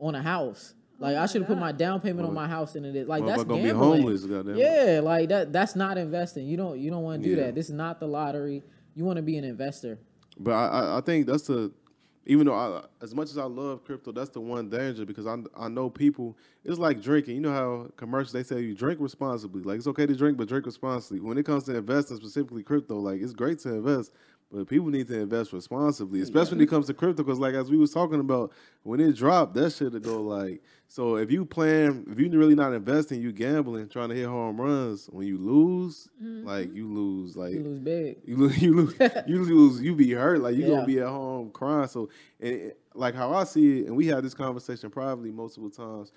[0.02, 0.74] on a house.
[1.00, 3.08] Oh like I should have put my down payment on my house into this.
[3.08, 4.02] Like that's gonna be gambling.
[4.04, 4.26] homeless.
[4.56, 5.52] Yeah, like that.
[5.54, 6.46] That's not investing.
[6.46, 6.80] You don't.
[6.80, 7.46] You don't want to do Yeah.
[7.46, 7.56] that.
[7.56, 8.64] This is not the lottery.
[8.96, 9.98] You want to be an investor.
[10.38, 11.72] But I, I, I think that's the,
[12.26, 15.38] even though I, as much as I love crypto, that's the one danger because I,
[15.58, 16.38] I know people.
[16.64, 17.36] It's like drinking.
[17.36, 19.64] You know how commercials they say you drink responsibly.
[19.64, 21.20] Like it's okay to drink, but drink responsibly.
[21.20, 24.12] When it comes to investing, specifically crypto, like it's great to invest,
[24.52, 27.24] but people need to invest responsibly, especially when it comes to crypto.
[27.24, 28.52] Because like as we was talking about,
[28.84, 30.62] when it dropped, that shit to go like.
[30.88, 34.60] So if you plan, if you're really not investing, you gambling, trying to hit home
[34.60, 35.08] runs.
[35.08, 36.46] When you lose, mm-hmm.
[36.46, 38.18] like you lose, like You lose big.
[38.26, 38.94] you lose, you lose,
[39.26, 40.42] you lose, you be hurt.
[40.42, 40.68] Like you Yeah.
[40.76, 41.88] gonna be at home crying.
[41.88, 42.10] So,
[42.40, 46.12] and it- like how I see it, and we had this conversation probably multiple times.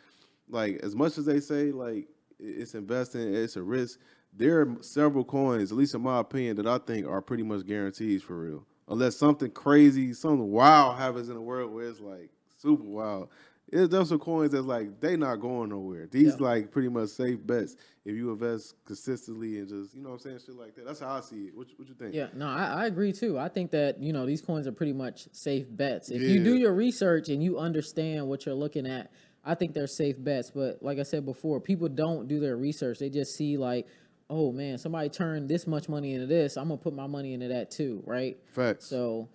[0.48, 2.08] Like as much as they say, like
[2.40, 4.00] it's investing, it's a risk.
[4.36, 7.66] There are several coins, at least in my opinion, that I think are pretty much
[7.66, 8.66] guarantees for real.
[8.88, 13.28] Unless something crazy, something wild happens in the world where it's like super wild.
[13.70, 16.06] There's some coins that's like they not going nowhere.
[16.06, 16.46] These Yeah.
[16.46, 20.20] like pretty much safe bets if you invest consistently and just you know what I'm
[20.20, 20.84] saying shit like that.
[20.84, 21.56] That's how I see it.
[21.56, 22.14] What, you- what you think?
[22.14, 23.38] Yeah, no, I, I agree too.
[23.38, 26.10] I think that you know these coins are pretty much safe bets.
[26.10, 29.10] If you do your research and you understand what you're looking at,
[29.44, 30.50] I think they're safe bets.
[30.50, 32.98] But like I said before, people don't do their research.
[32.98, 33.86] They just see like,
[34.34, 36.56] oh man, somebody turned this much money into this.
[36.56, 38.36] I'm gonna put my money into that too, right?
[38.52, 38.86] Facts.
[38.86, 39.28] So,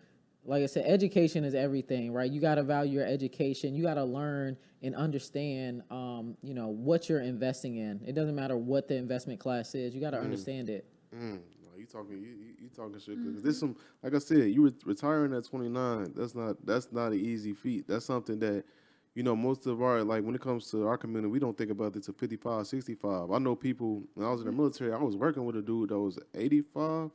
[0.44, 2.30] like I said, education is everything, right?
[2.30, 3.76] You got to value your education.
[3.76, 8.02] You got to learn and understand, um, you know, what you're investing in.
[8.06, 9.96] It doesn't matter what the investment class is.
[9.96, 10.86] You got to understand it.
[11.16, 14.50] Mm, no, you talking you, you, you talking shit because this some like I said,
[14.50, 16.14] you re- retiring at 29.
[16.14, 17.88] That's not that's not an easy feat.
[17.88, 18.66] That's something that
[19.16, 21.72] you know most of our like when it comes to our community, we don't think
[21.72, 23.32] about it to 55, 65.
[23.32, 25.90] I know people when I was in the military, I was working with a dude
[25.90, 27.12] that was 85,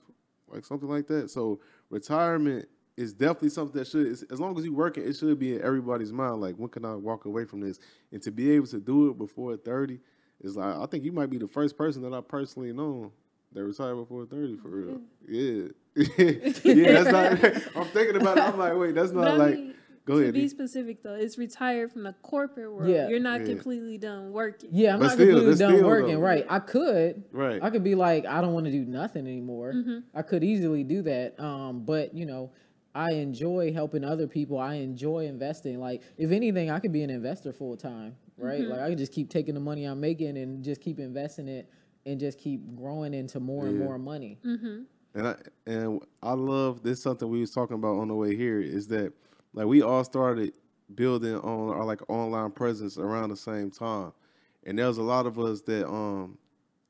[0.49, 1.31] like something like that.
[1.31, 5.55] So retirement is definitely something that should, as long as you're working, it should be
[5.55, 6.41] in everybody's mind.
[6.41, 7.79] Like, when can I walk away from this?
[8.13, 9.99] And to be able to do it before 30
[10.41, 13.13] is like, I think you might be the first person that I personally know
[13.53, 15.01] that retired before 30 for real.
[15.29, 15.69] Yeah.
[16.65, 18.45] yeah, that's not, I'm thinking about it.
[18.45, 19.59] I'm like, wait, that's not like,
[20.05, 20.35] go to ahead.
[20.35, 20.49] be D.
[20.49, 22.89] specific though, it's retired from the corporate world.
[22.91, 23.09] Yeah.
[23.09, 23.47] You're not Yeah.
[23.55, 24.71] completely done working.
[24.73, 26.15] Yeah, I'm But not still, completely that's done still, working.
[26.17, 26.21] though.
[26.21, 26.47] Right.
[26.49, 27.25] I could.
[27.33, 27.63] Right.
[27.63, 29.73] I could be like, I don't want to do nothing anymore.
[29.75, 29.99] Mm-hmm.
[30.15, 31.39] I could easily do that.
[31.41, 32.51] Um, but you know,
[32.95, 34.59] I enjoy helping other people.
[34.59, 35.81] I enjoy investing.
[35.81, 38.61] Like, if anything, I could be an investor full time, right?
[38.61, 38.71] Mm-hmm.
[38.71, 41.69] Like, I could just keep taking the money I'm making and just keep investing it
[42.07, 44.39] and just keep growing into more and more money.
[44.45, 44.85] Mm.
[45.17, 45.37] And I
[45.67, 49.13] and I love this something we was talking about on the way here is that
[49.55, 50.53] like we all started
[50.95, 54.13] building on our like online presence around the same time.
[54.67, 56.37] And there was a lot of us that um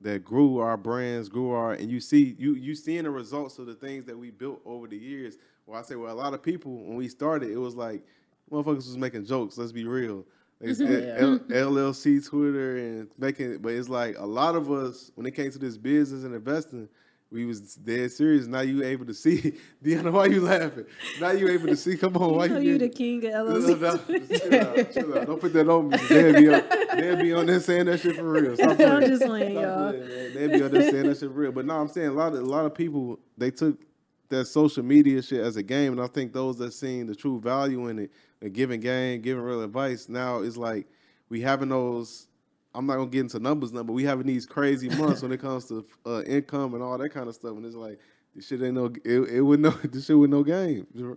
[0.00, 3.66] that grew our brands, grew our and you see you you seeing the results of
[3.66, 5.37] the things that we built over the years.
[5.66, 8.03] Well, I say well a lot of people when we started it was like
[8.50, 10.24] motherfuckers was making jokes, let's be real.
[10.61, 15.27] Like, it's L- LLC Twitter and making but it's like a lot of us when
[15.27, 16.88] it came to this business and investing
[17.34, 18.46] we was dead serious.
[18.46, 20.12] Now you able to see, Deanna.
[20.12, 20.86] Why you laughing?
[21.20, 21.96] Now you able to see.
[21.96, 22.72] Come on, why You know you?
[22.72, 23.80] you the king of No, LLC.
[23.80, 25.26] no, chill out, chill out.
[25.26, 25.96] Don't put that on me.
[26.08, 26.62] They'll be on,
[26.96, 28.54] they'll be on there saying that shit for real.
[28.54, 29.00] Stop I'm playing.
[29.08, 29.90] just playing, y'all.
[29.92, 30.34] playing.
[30.34, 31.52] They'll be on there saying that shit for real.
[31.52, 33.80] But no, I'm saying a lot of a lot of people they took
[34.28, 37.40] that social media shit as a game, and I think those that seen the true
[37.40, 40.86] value in it, and giving game, giving real advice, now it's like
[41.28, 42.28] we having those.
[42.74, 45.40] I'm not gonna get into numbers now, but we having these crazy months when it
[45.40, 47.98] comes to uh, income and all that kind of stuff, and it's like
[48.34, 48.87] this shit ain't no.
[49.04, 49.70] It, it would no.
[49.84, 50.87] This shit with no game.
[50.94, 51.16] You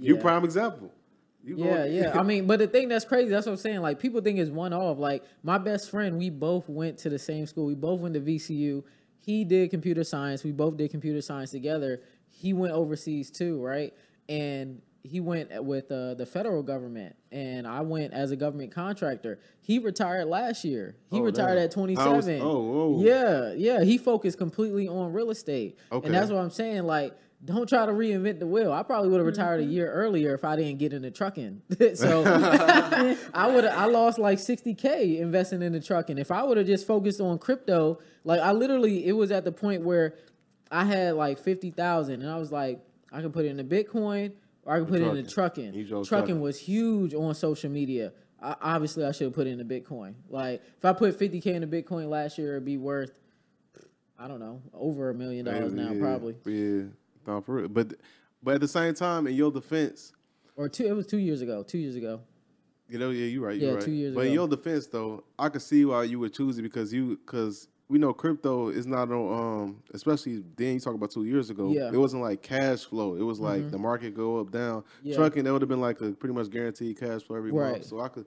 [0.00, 0.20] Yeah.
[0.20, 0.92] prime example.
[1.42, 2.18] You Yeah, going- yeah.
[2.18, 3.80] I mean, but the thing that's crazy, that's what I'm saying.
[3.80, 4.98] Like, people think it's one off.
[4.98, 7.66] Like, my best friend, we both went to the same school.
[7.66, 8.82] We both went to VCU.
[9.20, 10.42] He did computer science.
[10.44, 12.00] We both did computer science together.
[12.28, 13.92] He went overseas too, right?
[14.28, 19.38] And he went with uh, the federal government, and I went as a government contractor.
[19.60, 20.96] He retired last year.
[21.10, 21.64] He Oh, retired damn.
[21.64, 22.16] at 27.
[22.16, 23.02] Was- oh, whoa.
[23.04, 23.84] Yeah, yeah.
[23.84, 25.78] He focused completely on real estate.
[25.90, 26.06] Okay.
[26.06, 26.84] And that's what I'm saying.
[26.84, 27.14] Like,
[27.44, 28.72] don't try to reinvent the wheel.
[28.72, 29.70] I probably would have retired Mm-hmm.
[29.70, 31.60] a year earlier if I didn't get into trucking.
[31.94, 32.24] so
[33.34, 36.18] I would have I lost like 60k investing in the trucking.
[36.18, 39.52] If I would have just focused on crypto, like I literally it was at the
[39.52, 40.14] point where
[40.70, 42.80] I had like 50,000 and I was like
[43.12, 44.32] I can put it into Bitcoin
[44.66, 45.16] or I could put it trucking.
[45.18, 45.72] into trucking.
[45.86, 46.40] Trucking trucking.
[46.40, 48.12] was huge on social media.
[48.42, 50.14] I, obviously, I should have put it in the Bitcoin.
[50.28, 53.12] Like if I put 50k into Bitcoin last year, it'd be worth,
[54.18, 56.84] I don't know, over a million dollars now yeah, probably, Yeah,
[57.26, 57.68] no, for real.
[57.68, 57.94] But
[58.42, 60.12] but at the same time, in your defense,
[60.56, 60.84] or two.
[60.86, 61.62] It was two years ago.
[61.62, 62.20] Two years ago.
[62.88, 63.58] you know, yeah, you're right.
[63.58, 63.84] You're Yeah, right.
[63.84, 64.20] two years ago.
[64.20, 67.16] but in your defense, though, I could see why you would choose it because you
[67.24, 71.50] because we know crypto is not no um especially then you talk about two years
[71.50, 71.70] ago.
[71.70, 71.82] Yeah.
[71.82, 71.94] Mm-hmm.
[71.94, 73.14] It wasn't like cash flow.
[73.16, 74.82] It was like the market go up down.
[75.02, 75.16] Yeah.
[75.16, 77.72] Trucking that would have been like a pretty much guaranteed cash flow every Right.
[77.72, 77.84] month.
[77.86, 78.26] So I could.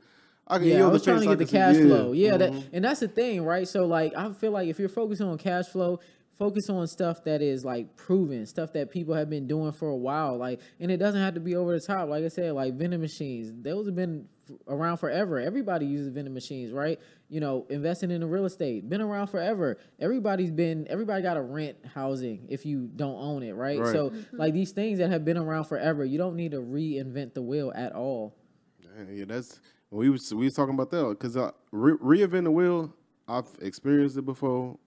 [0.52, 2.12] I could, Yeah, I was trying to get the cash see- flow.
[2.14, 2.40] Yeah, mhm.
[2.40, 3.68] that, and that's the thing, right?
[3.68, 6.00] So like, I feel like if you're focusing on cash flow,
[6.40, 9.96] focus on stuff that is like proven, stuff that people have been doing for a
[9.96, 10.38] while.
[10.38, 12.10] Like, and it doesn't have to be over the top.
[12.10, 14.26] Like I said, like vending machines, those have been
[14.68, 15.40] around forever.
[15.40, 17.00] Everybody uses vending machines, right?
[17.30, 19.78] You know, investing in the real estate, been around forever.
[20.00, 23.80] Everybody's been, everybody got to rent housing if you don't own it, right?
[23.80, 23.92] Right.
[23.92, 27.42] So like these things that have been around forever, you don't need to reinvent the
[27.42, 28.36] wheel at all.
[28.82, 29.60] Yeah, yeah, that's
[29.92, 32.94] we was we was talking about that because uh, re- reinvent the wheel.
[33.28, 34.78] I've experienced it before.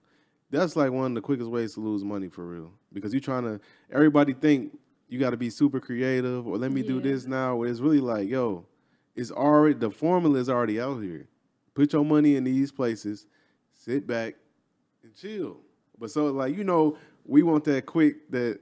[0.49, 3.43] That's like one of the quickest ways to lose money for real because you're trying
[3.43, 3.59] to.
[3.91, 4.77] Everybody think
[5.09, 7.55] you got to be super creative or let me do this now.
[7.55, 8.65] Where it's really like, yo,
[9.15, 11.27] it's already the formula is already out here.
[11.75, 13.25] Put your money in these places,
[13.73, 14.35] sit back
[15.03, 15.57] and chill.
[15.99, 18.59] But so like you know, we want that quick that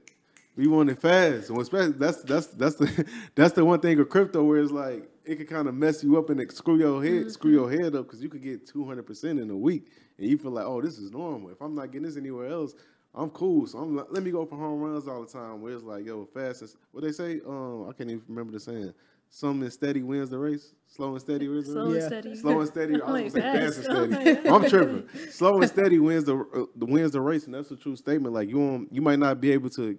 [0.56, 1.50] we want it fast.
[1.50, 5.08] And especially that's that's that's the that's the one thing of crypto where it's like
[5.24, 8.06] it can kind of mess you up and screw your head screw your head up
[8.06, 9.86] because you could get two hundred percent in a week
[10.18, 11.50] and you feel like oh this is normal.
[11.50, 12.74] If I'm not getting this anywhere else,
[13.14, 13.66] I'm cool.
[13.66, 15.60] So I'm like, let me go for home runs all the time.
[15.62, 17.40] Where it's like yo fast as what they say.
[17.46, 18.94] Um, I can't even remember the saying.
[19.34, 20.74] Something steady wins the race.
[20.86, 22.02] Slow and steady wins the Slow race.
[22.04, 22.36] and steady.
[22.36, 23.00] Slow and steady.
[23.00, 24.48] I was Like gonna say fast and steady.
[24.50, 25.08] I'm tripping.
[25.30, 28.34] Slow and steady wins the uh, the wins the race, and that's a true statement.
[28.34, 29.98] Like you, you might not be able to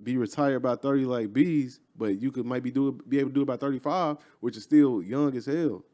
[0.00, 3.34] be retired by 30 like bees, but you could might be do be able to
[3.34, 5.84] do it by 35, which is still young as hell.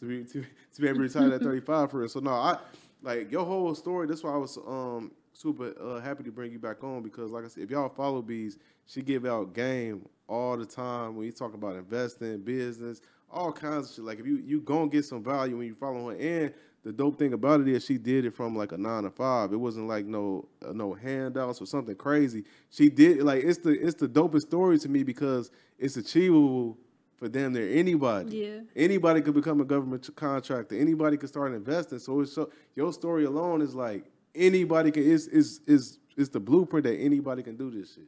[0.00, 0.42] To be to,
[0.74, 2.08] to be able to retire at 35 for real.
[2.08, 2.58] So no, I
[3.02, 4.08] like your whole story.
[4.08, 7.44] That's why I was um super uh, happy to bring you back on because like
[7.44, 11.32] I said, if y'all follow bees, she give out game all the time when you
[11.32, 13.00] talk about investing, business,
[13.30, 14.04] all kinds of shit.
[14.04, 16.16] Like if you you gonna get some value when you follow her.
[16.16, 19.10] And the dope thing about it is she did it from like a nine to
[19.10, 19.52] five.
[19.52, 22.44] It wasn't like no uh, no handouts or something crazy.
[22.70, 26.78] She did like it's the it's the dopest story to me because it's achievable
[27.16, 28.36] for damn near anybody.
[28.36, 28.60] Yeah.
[28.74, 30.78] Anybody could become a government contractor.
[30.78, 31.98] Anybody could start investing.
[31.98, 36.40] So it's so your story alone is like anybody can is is is is the
[36.40, 38.04] blueprint that anybody can do this shit.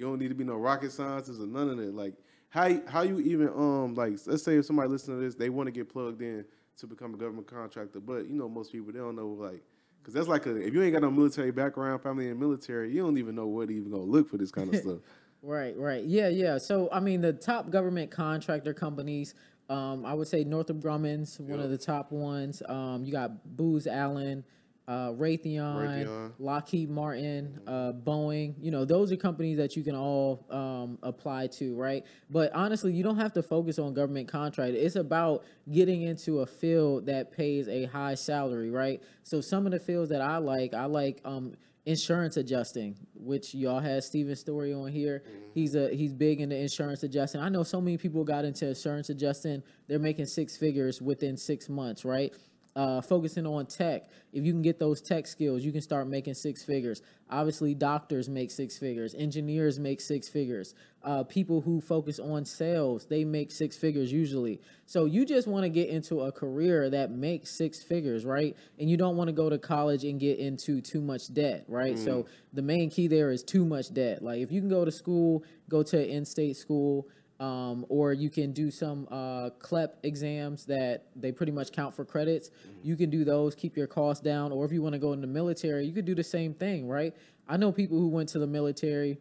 [0.00, 1.94] You don't need to be no rocket scientists or none of that.
[1.94, 2.14] Like
[2.48, 5.50] how you- how you even um like let's say if somebody listening to this, they
[5.50, 6.46] want to get plugged in
[6.78, 9.62] to become a government contractor, but you know most people they don't know like
[10.00, 13.02] because that's like a if you ain't got no military background, family in military, you
[13.02, 15.00] don't even know what even gonna look for this kind of stuff.
[15.42, 16.02] Right, right.
[16.04, 16.56] Yeah, yeah.
[16.56, 19.34] So, I mean, the top government contractor companies,
[19.68, 22.62] um, I would say Northrop Grumman's one of the top ones.
[22.68, 24.44] Um, you got Booz Allen,
[24.90, 26.32] uh, Raytheon, Raytheon.
[26.40, 28.54] Lockheed Martin, uh, Boeing.
[28.60, 32.04] You know, those are companies that you can all um, apply to, right?
[32.28, 34.74] But honestly, you don't have to focus on government contract.
[34.74, 39.00] It's about getting into a field that pays a high salary, right?
[39.22, 41.20] So, some of the fields that I like, I like.
[41.24, 41.54] Um,
[41.86, 45.22] insurance adjusting, which y'all had Steven Story on here.
[45.54, 47.40] He's a he's big into insurance adjusting.
[47.40, 49.62] I know so many people got into insurance adjusting.
[49.88, 52.34] They're making six figures within six months, right?
[52.76, 54.08] Uh, focusing on tech.
[54.32, 57.02] If you can get those tech skills, you can start making six figures.
[57.28, 59.12] Obviously, doctors make six figures.
[59.14, 60.74] Engineers make six figures.
[61.02, 64.60] Uh, people who focus on sales, they make six figures usually.
[64.86, 68.56] So you just want to get into a career that makes six figures, right?
[68.78, 71.98] And you don't want to go to college and get into too much debt, right?
[71.98, 74.22] So the main key there is too much debt.
[74.22, 77.08] Like if you can go to school, go to an in-state school,
[77.40, 82.04] um, or you can do some uh, CLEP exams that they pretty much count for
[82.04, 82.50] credits.
[82.82, 84.52] You can do those, keep your costs down.
[84.52, 86.86] Or if you want to go in the military, you could do the same thing,
[86.86, 87.16] right?
[87.48, 89.18] I know people who went to the military,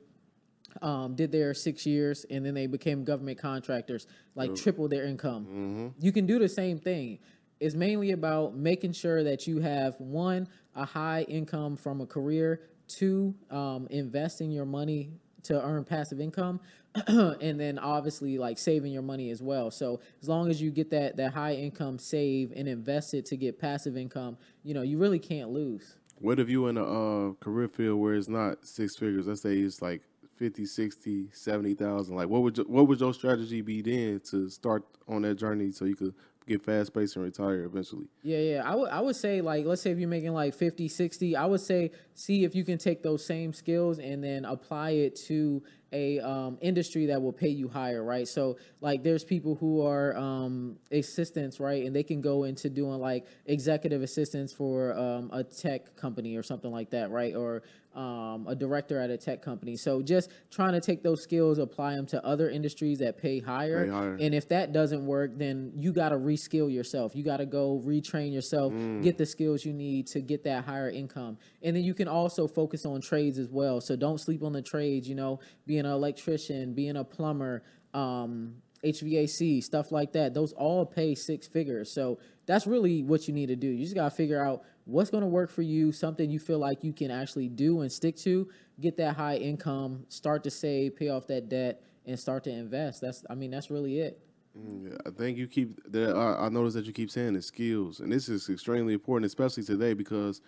[0.82, 4.05] um, did their six years, and then they became government contractors,
[4.36, 5.93] like triple their income.
[5.99, 7.20] You can do the same thing.
[7.59, 12.61] It's mainly about making sure that you have one, a high income from a career,
[12.88, 15.11] two, um, investing your money
[15.43, 16.59] to earn passive income,
[17.08, 19.70] and then obviously like saving your money as well.
[19.70, 23.38] So as long as you get that that high income save and invest it to
[23.38, 25.96] get passive income, you know, you really can't lose.
[26.20, 29.28] What if you in a uh, career field where it's not six figures?
[29.28, 30.02] Let's say it's like
[30.36, 32.16] 50, 60, 70,000.
[32.16, 35.72] Like what would your, what would your strategy be then to start on that journey
[35.72, 36.14] so you could
[36.48, 38.08] get fast paced and retire eventually?
[38.24, 38.62] Yeah, yeah.
[38.66, 41.46] I would I would say like let's say if you're making like 50, 60, I
[41.46, 45.62] would say see if you can take those same skills and then apply it to
[45.92, 48.28] a um, industry that will pay you higher, right?
[48.28, 53.00] So like there's people who are um, assistants, right, and they can go into doing
[53.00, 57.36] like executive assistants for um, a tech company or something like that, right?
[57.36, 57.64] Or
[57.96, 59.76] um, a director at a tech company.
[59.76, 63.86] So just trying to take those skills, apply them to other industries that pay higher.
[63.86, 64.18] Pay higher.
[64.20, 67.16] And if that doesn't work, then you got to reskill yourself.
[67.16, 69.02] You got to go retrain yourself, Mm.
[69.02, 71.38] get the skills you need to get that higher income.
[71.64, 73.82] And then you can also focus on trades as well.
[73.82, 77.63] So don't sleep on the trades, you know, being an electrician, being a plumber,
[77.93, 80.34] um, HVAC, stuff like that.
[80.34, 81.91] Those all pay six figures.
[81.91, 83.67] So that's really what you need to do.
[83.67, 86.59] You just got to figure out what's going to work for you, something you feel
[86.59, 88.49] like you can actually do and stick to,
[88.80, 93.01] get that high income, start to save, pay off that debt, and start to invest.
[93.01, 94.19] That's, I mean, that's really it.
[94.55, 96.15] Yeah, I think you keep that.
[96.15, 99.63] I I noticed that you keep saying the skills, and this is extremely important, especially
[99.63, 100.41] today because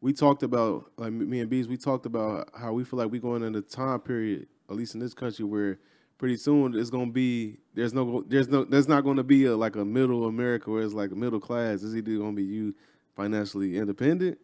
[0.00, 1.66] we talked about like me and Bees.
[1.66, 4.94] We talked about how we feel like we're going in a time period, at least
[4.94, 5.78] in this country, where
[6.18, 9.76] pretty soon it's gonna be there's no there's no there's not gonna be a like
[9.76, 11.82] a middle America where it's like a middle class.
[11.82, 12.74] It's either gonna be you
[13.14, 14.38] financially independent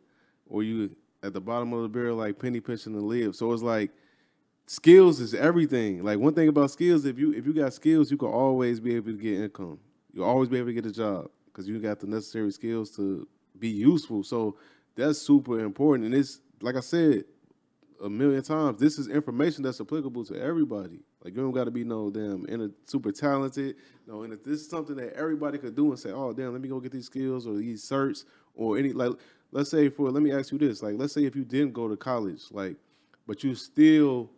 [0.46, 3.36] or you at the bottom of the barrel like penny pinching to live.
[3.36, 3.90] So it's like
[4.66, 6.02] skills is everything.
[6.04, 8.94] Like one thing about skills, if you if you got skills, you can always be
[8.96, 9.78] able to get income.
[10.12, 13.26] You'll always be able to get a job because you got the necessary skills to
[13.58, 14.22] be useful.
[14.22, 14.56] So
[14.94, 16.06] that's super important.
[16.06, 17.24] And it's like I said
[18.02, 21.00] a million times, this is information that's applicable to everybody.
[21.24, 23.76] Like you don't got to be no damn in a super talented.
[24.06, 26.60] No, and if this is something that everybody could do and say, oh damn, let
[26.60, 28.24] me go get these skills or these certs
[28.54, 29.12] or any like,
[29.52, 31.88] let's say for let me ask you this, like let's say if you didn't go
[31.88, 32.76] to college, like,
[33.26, 34.30] but you still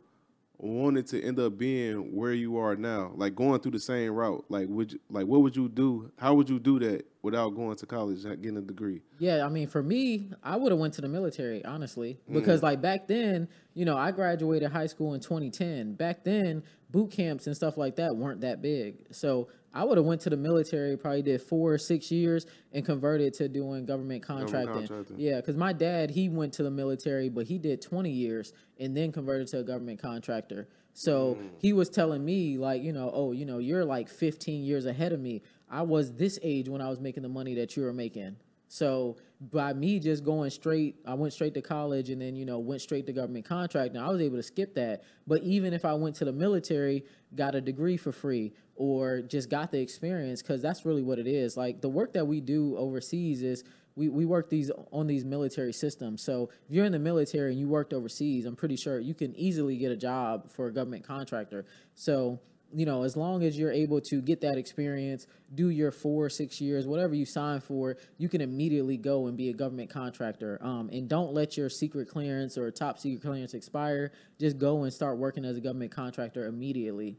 [0.59, 4.44] wanted to end up being where you are now, like going through the same route,
[4.48, 6.11] like would you, like what would you do?
[6.18, 9.02] How would you do that without going to college and getting a degree?
[9.18, 12.34] Yeah, I mean, for me, I would have went to the military, honestly, hmm.
[12.34, 15.94] because like back then, you know, I graduated high school in 2010.
[15.94, 19.07] Back then, boot camps and stuff like that weren't that big.
[19.11, 22.85] So I would have went to the military, probably did four or six years, and
[22.85, 24.87] converted to doing government contracting.
[24.87, 25.18] contracting.
[25.18, 28.97] Yeah, because my dad he went to the military, but he did 20 years and
[28.97, 30.68] then converted to a government contractor.
[30.93, 31.49] So mm.
[31.59, 35.12] he was telling me like, you know, oh, you know, you're like 15 years ahead
[35.12, 35.43] of me.
[35.68, 38.37] I was this age when I was making the money that you were making.
[38.75, 39.18] So
[39.53, 42.83] by me just going straight, I went straight to college and then, you know, went
[42.83, 44.01] straight to government contracting.
[44.01, 45.05] I was able to skip that.
[45.29, 47.05] But even if I went to the military,
[47.37, 51.29] got a degree for free or just got the experience, because that's really what it
[51.29, 51.57] is.
[51.57, 53.62] Like the work that we do overseas is
[53.95, 56.20] we, we work these on these military systems.
[56.20, 59.37] So if you're in the military and you worked overseas, I'm pretty sure you can
[59.37, 61.64] easily get a job for a government contractor.
[61.95, 62.41] So
[62.75, 66.61] you know, as long as you're able to get that experience, do your four, six
[66.61, 70.59] years, whatever you sign for, you can immediately go and be a government contractor.
[70.61, 74.11] Um, and don't let your secret clearance or top secret clearance expire.
[74.41, 77.16] Just go and start working as a government contractor immediately.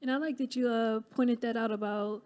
[0.00, 2.22] And I like that you uh, pointed that out about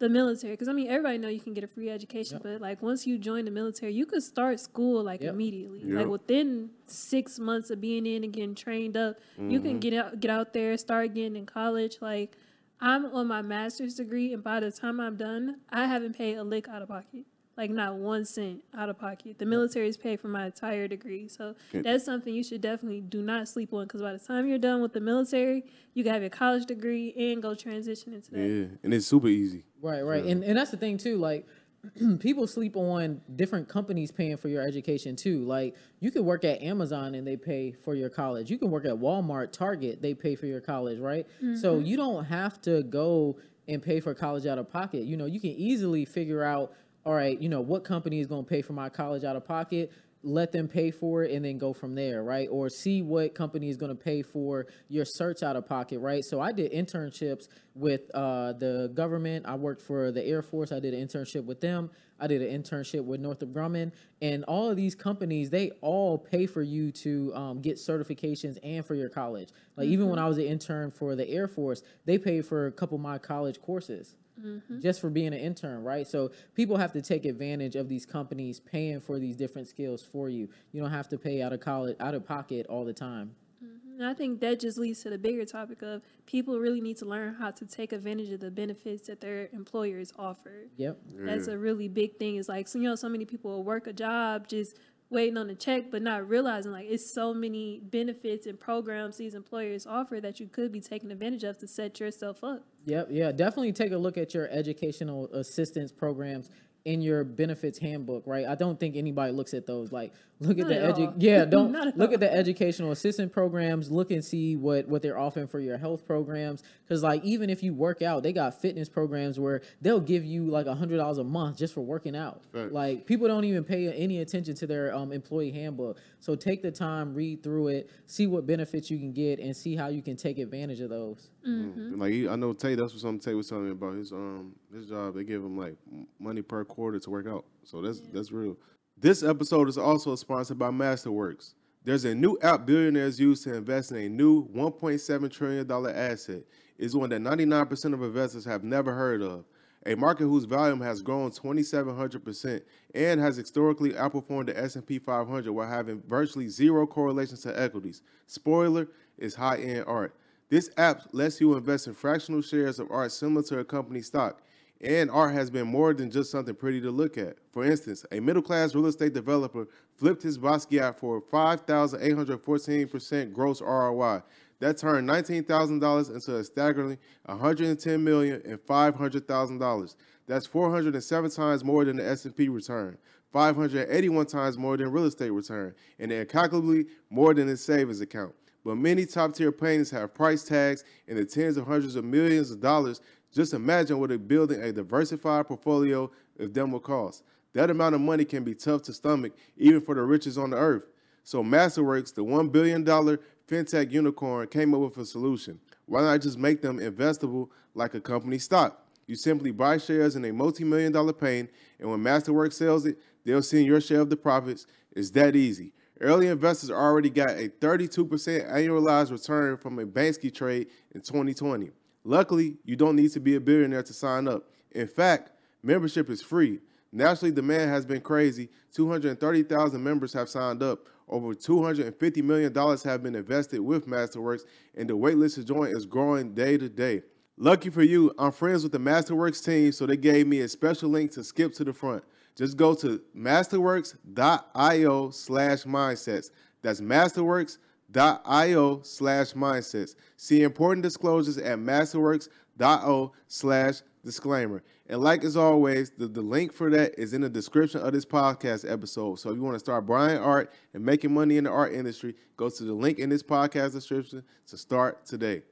[0.00, 2.82] the military because I mean everybody know you can get a free education, but like
[2.82, 5.34] once you join the military, you could start school like Yep.
[5.34, 5.80] immediately.
[5.84, 5.96] Yep.
[5.98, 9.78] Like within six months of being in and getting trained up, you can mm-hmm.
[9.78, 11.98] get out get out there, start getting in college.
[12.00, 12.36] Like
[12.80, 16.44] I'm on my master's degree, and by the time I'm done, I haven't paid a
[16.44, 17.26] lick out of pocket.
[17.60, 19.38] Like not one cent out of pocket.
[19.38, 23.02] The military is paid for my entire degree, so Can- that's something you should definitely
[23.02, 23.82] do not sleep on.
[23.84, 27.12] Because by the time you're done with the military, you can have your college degree
[27.18, 28.40] and go transition into that.
[28.40, 29.64] Yeah, and it's super easy.
[29.82, 30.24] Right, right.
[30.24, 31.46] And and that's the thing too, like
[32.18, 35.44] people sleep on different companies paying for your education too.
[35.44, 38.50] Like you can work at Amazon and they pay for your college.
[38.50, 41.26] You can work at Walmart, Target, they pay for your college, right?
[41.60, 41.84] So mm-hmm.
[41.84, 43.36] you don't have to go
[43.68, 45.04] and pay for college out of pocket.
[45.04, 46.72] You know, you can easily figure out,
[47.04, 49.46] all right, you know, what company is going to pay for my college out of
[49.46, 49.92] pocket
[50.22, 52.48] let them pay for it and then go from there, right?
[52.50, 56.24] Or see what company is going to pay for your search out of pocket, right?
[56.24, 59.46] So I did internships with uh, the government.
[59.46, 60.72] I worked for the Air Force.
[60.72, 61.90] I did an internship with them.
[62.18, 66.44] I did an internship with Northrop Grumman, and all of these companies they all pay
[66.44, 69.48] for you to um, get certifications and for your college.
[69.76, 72.72] Like even when I was an intern for the Air Force, they paid for a
[72.72, 74.80] couple of my college courses Mm-hmm.
[74.80, 76.06] just for being an intern, right?
[76.06, 80.30] So people have to take advantage of these companies paying for these different skills for
[80.30, 80.48] you.
[80.72, 83.34] You don't have to pay out of college, out of pocket all the time.
[83.62, 84.00] Mm-hmm.
[84.00, 87.04] And I think that just leads to the bigger topic of people really need to
[87.04, 90.68] learn how to take advantage of the benefits that their employers offer.
[90.78, 90.98] Yep.
[91.18, 92.36] That's a really big thing.
[92.36, 94.78] It's like, so, you know, so many people will work a job just
[95.10, 99.34] waiting on a check, but not realizing like it's so many benefits and programs these
[99.34, 102.64] employers offer that you could be taking advantage of to set yourself up.
[102.86, 103.08] Yep.
[103.10, 103.32] Yeah.
[103.32, 106.50] Definitely take a look at your educational assistance programs
[106.84, 108.46] in your benefits handbook, right?
[108.46, 109.92] I don't think anybody looks at those.
[109.92, 111.14] Like, look at Not the at edu- all.
[111.18, 113.90] yeah, don't Not at look at the educational assistant programs.
[113.90, 116.62] Look and see what what they're offering for your health programs.
[116.84, 120.46] Because like even if you work out, they got fitness programs where they'll give you
[120.46, 122.42] like a hundred dollars a month just for working out.
[122.52, 122.72] Facts.
[122.72, 125.98] Like people don't even pay any attention to their um, employee handbook.
[126.18, 129.76] So take the time, read through it, see what benefits you can get, and see
[129.76, 131.30] how you can take advantage of those.
[131.44, 134.86] Like I know Tay, that's what something Tay was telling me about his um his
[134.86, 135.14] job.
[135.14, 135.76] They give him like
[136.18, 138.56] money per quarter to work out, so that's that's real.
[139.00, 141.54] This episode is also sponsored by Masterworks.
[141.84, 146.42] There's a new app billionaires use to invest in a new 1.7 trillion dollar asset.
[146.76, 149.46] It's one that 99% of investors have never heard of.
[149.86, 152.60] A market whose volume has grown 2,700%
[152.94, 158.02] and has historically outperformed the S&P 500 while having virtually zero correlations to equities.
[158.26, 158.86] Spoiler
[159.16, 160.14] is high-end art.
[160.50, 164.42] This app lets you invest in fractional shares of art similar to a company stock.
[164.82, 167.36] And art has been more than just something pretty to look at.
[167.52, 174.22] For instance, a middle class real estate developer flipped his Basquiat for 5,814% gross ROI.
[174.60, 179.96] That turned $19,000 into a staggering $110 million and $500,000.
[180.26, 182.96] That's 407 times more than the S&P return,
[183.32, 188.32] 581 times more than real estate return, and incalculably more than his savings account.
[188.64, 192.50] But many top tier paintings have price tags in the tens of hundreds of millions
[192.50, 193.00] of dollars.
[193.32, 197.22] Just imagine what a building a diversified portfolio of them will cost.
[197.52, 200.56] That amount of money can be tough to stomach, even for the richest on the
[200.56, 200.84] earth.
[201.22, 205.60] So Masterworks, the $1 billion fintech unicorn, came up with a solution.
[205.86, 208.84] Why not just make them investable like a company stock?
[209.06, 213.42] You simply buy shares in a multi-million dollar pain, and when Masterworks sells it, they'll
[213.42, 214.66] send your share of the profits.
[214.92, 215.72] It's that easy.
[216.00, 218.08] Early investors already got a 32%
[218.50, 221.70] annualized return from a Banksy trade in 2020.
[222.04, 224.44] Luckily, you don't need to be a billionaire to sign up.
[224.72, 225.32] In fact,
[225.62, 226.60] membership is free.
[226.92, 228.48] Nationally, demand has been crazy.
[228.72, 230.86] 230,000 members have signed up.
[231.08, 234.42] Over $250 million have been invested with Masterworks,
[234.76, 237.02] and the waitlist to join is growing day to day.
[237.36, 240.90] Lucky for you, I'm friends with the Masterworks team, so they gave me a special
[240.90, 242.04] link to skip to the front.
[242.36, 246.30] Just go to masterworks.io slash mindsets.
[246.62, 249.94] That's masterworks.io slash mindsets.
[250.16, 254.62] See important disclosures at masterworks.io slash disclaimer.
[254.88, 258.04] And like as always, the, the link for that is in the description of this
[258.04, 259.18] podcast episode.
[259.20, 262.16] So if you want to start buying art and making money in the art industry,
[262.36, 265.42] go to the link in this podcast description to start today.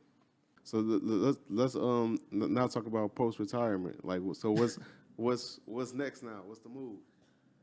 [0.64, 4.05] So let's let's um now talk about post retirement.
[4.05, 4.78] Like so, what's
[5.16, 6.43] what's what's next now?
[6.45, 6.99] What's the move?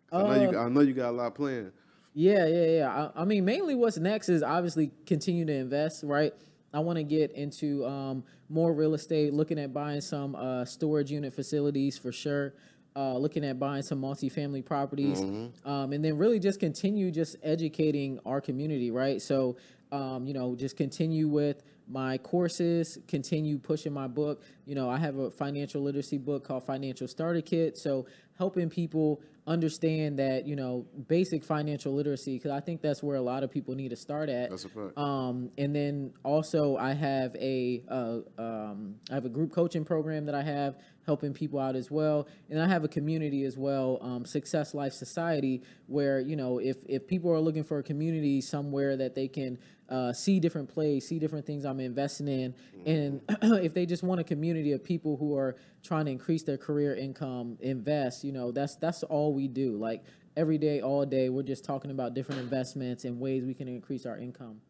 [0.09, 1.71] 'Cause I know you I know you got a lot planned.
[2.15, 3.09] Yeah, yeah, yeah.
[3.15, 6.33] I, I mean, mainly what's next is obviously continue to invest, right?
[6.73, 11.11] I want to get into um, more real estate, looking at buying some uh, storage
[11.11, 12.53] unit facilities for sure.
[12.97, 15.19] Uh, looking at buying some multifamily properties,
[15.65, 19.21] um, and then really just continue just educating our community, right?
[19.21, 19.57] So,
[19.91, 24.43] um, you know, just continue with my courses, continue pushing my book.
[24.65, 27.77] You know, I have a financial literacy book called Financial Starter Kit.
[27.77, 28.07] So,
[28.37, 33.21] helping people understand that, you know, basic financial literacy, because I think that's where a
[33.21, 34.49] lot of people need to start at.
[34.49, 34.97] That's a fact.
[34.97, 40.25] Um, and then also I have a uh, um, I have a group coaching program
[40.25, 43.99] that I have helping people out as well, and I have a community as well,
[44.01, 48.41] um, Success Life Society, where you know if if people are looking for a community
[48.41, 49.59] somewhere that they can
[49.89, 52.55] uh, see different plays, see different things I'm investing in,
[52.85, 53.21] and
[53.63, 56.95] if they just want a community of people who are trying to increase their career
[56.95, 59.77] income, invest, you know, that's that's all we do.
[59.77, 60.03] Like
[60.35, 64.05] every day, all day, we're just talking about different investments and ways we can increase
[64.05, 64.61] our income.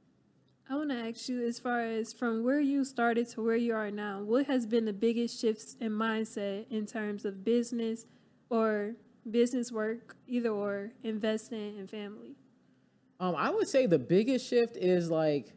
[0.69, 3.75] I want to ask you, as far as from where you started to where you
[3.75, 8.05] are now, what has been the biggest shifts in mindset in terms of business
[8.49, 8.95] or
[9.29, 12.35] business work, either or investing and family?
[13.19, 15.53] Um, I would say the biggest shift is like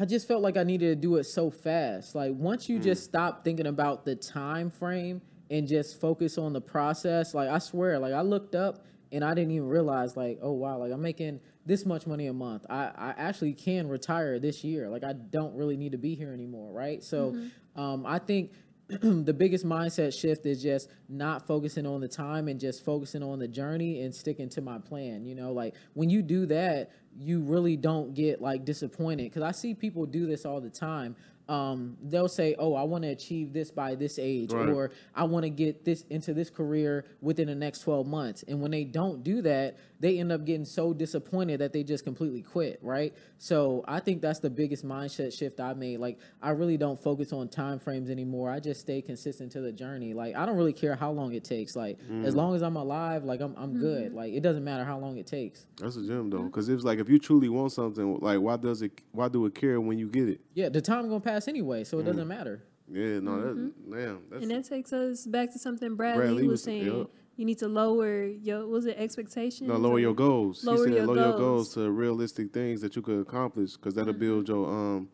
[0.00, 2.14] I just felt like I needed to do it so fast.
[2.14, 5.20] Like once you just stop thinking about the time frame
[5.50, 9.34] and just focus on the process, like I swear, like I looked up and I
[9.34, 12.64] didn't even realize like, oh wow, like I'm making this much money a month.
[12.70, 14.88] I, I actually can retire this year.
[14.88, 17.02] Like I don't really need to be here anymore, right?
[17.02, 17.34] So
[17.74, 18.52] um, I think
[19.02, 23.38] the biggest mindset shift is just not focusing on the time and just focusing on
[23.38, 25.24] the journey and sticking to my plan.
[25.26, 29.50] You know, like when you do that, you really don't get like disappointed because I
[29.52, 31.16] see people do this all the time.
[31.50, 34.68] um, they'll say, "Oh, I want to achieve this by this age," Right.
[34.68, 38.60] or "I want to get this into this career within the next twelve months." And
[38.60, 42.42] when they don't do that, they end up getting so disappointed that they just completely
[42.42, 42.78] quit.
[42.82, 43.14] Right.
[43.38, 45.98] So I think that's the biggest mindset shift I made.
[45.98, 48.50] Like I really don't focus on time frames anymore.
[48.50, 50.14] I just stay consistent to the journey.
[50.14, 51.74] Like I don't really care how long it takes.
[51.76, 52.36] Like as mm.
[52.36, 54.08] long as I'm alive, like I'm I'm good.
[54.08, 54.16] Mm-hmm.
[54.16, 55.66] Like it doesn't matter how long it takes.
[55.76, 56.46] That's a gem though, mm-hmm.
[56.46, 59.00] because it's like if you truly want something, like why does it?
[59.12, 60.40] Why do it care when you get it?
[60.54, 62.28] Yeah, the time gonna pass anyway, so it doesn't mm.
[62.28, 62.62] matter.
[62.90, 63.92] Yeah, no, that mm-hmm.
[63.92, 64.22] damn.
[64.30, 66.86] That's, And that takes us back to something Bradley, Bradley was was- saying.
[66.86, 67.06] yep.
[67.38, 69.68] You need to lower your was it expectations?
[69.68, 70.64] no, lower your goals.
[70.64, 71.72] Lower said your lower your goals.
[71.72, 75.08] goals to realistic things that you could accomplish, because that'll build your um,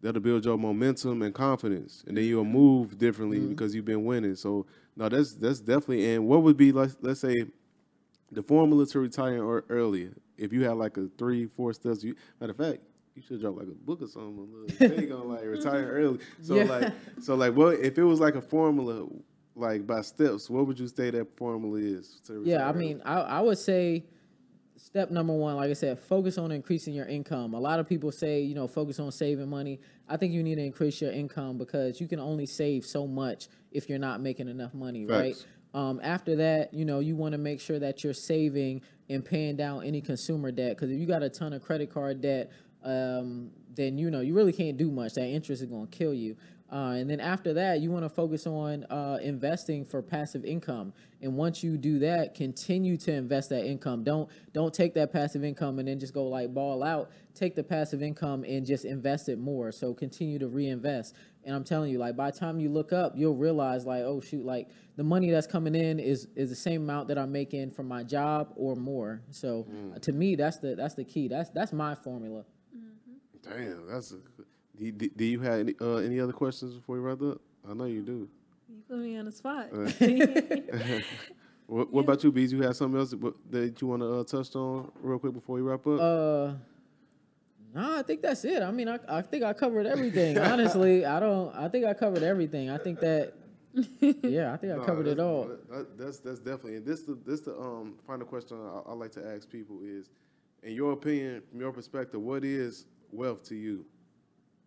[0.00, 4.34] that'll build your momentum and confidence, and then you'll move differently because you've been winning.
[4.34, 6.14] So no, that's that's definitely.
[6.14, 6.90] And what would be like?
[7.00, 7.44] Let's say
[8.32, 10.14] the formula to retiring or earlier.
[10.36, 12.02] If you had like a three, four steps.
[12.02, 12.80] You, matter of fact,
[13.14, 14.36] you should drop like a book or something.
[14.80, 16.18] A little thing on like retire early.
[16.40, 16.64] So Yeah.
[16.64, 19.06] like, so like, what if it was like a formula,
[19.54, 20.48] like by steps?
[20.48, 22.20] What would you say that formula is?
[22.42, 24.04] Yeah, I mean, I, I would say
[24.76, 27.54] step number one, like I said, focus on increasing your income.
[27.54, 29.80] A lot of people say, you know, focus on saving money.
[30.08, 33.48] I think you need to increase your income because you can only save so much
[33.70, 35.46] if you're not making enough money, right?
[35.74, 39.56] Um, after that, you know, you want to make sure that you're saving and paying
[39.56, 40.76] down any consumer debt.
[40.76, 42.50] Because if you got a ton of credit card debt,
[42.84, 45.14] um, then you know you really can't do much.
[45.14, 46.36] That interest is going to kill you.
[46.72, 50.94] Uh, and then after that, you want to focus on uh, investing for passive income.
[51.20, 54.02] And once you do that, continue to invest that income.
[54.04, 57.10] Don't don't take that passive income and then just go like ball out.
[57.34, 59.70] Take the passive income and just invest it more.
[59.70, 61.14] So continue to reinvest.
[61.44, 64.22] And I'm telling you, like by the time you look up, you'll realize like, oh
[64.22, 67.72] shoot, like the money that's coming in is is the same amount that I'm making
[67.72, 69.20] from my job or more.
[69.30, 71.28] So uh, to me, that's the that's the key.
[71.28, 72.44] That's that's my formula.
[73.42, 74.12] Damn, that's.
[74.12, 74.16] A,
[74.78, 77.40] do, do, do you have any uh, any other questions before we wrap up?
[77.68, 78.28] I know you do.
[78.68, 79.68] You put me on the spot.
[81.66, 82.52] What, what about you, Bees?
[82.52, 85.54] You have something else that that you want to uh, touch on real quick before
[85.56, 86.00] we wrap up?
[86.00, 86.52] Uh,
[87.74, 88.62] no, I think that's it.
[88.62, 90.36] I mean, I, I think I covered everything.
[90.38, 91.54] Honestly, I don't.
[91.54, 92.68] I think I covered everything.
[92.68, 93.32] I think that.
[94.22, 95.48] Yeah, I think I No, covered it all.
[95.70, 96.76] that- that's that's definitely.
[96.76, 100.10] And this the this the um final question I, I like to ask people is,
[100.62, 103.86] in your opinion, from your perspective, what is wealth to you?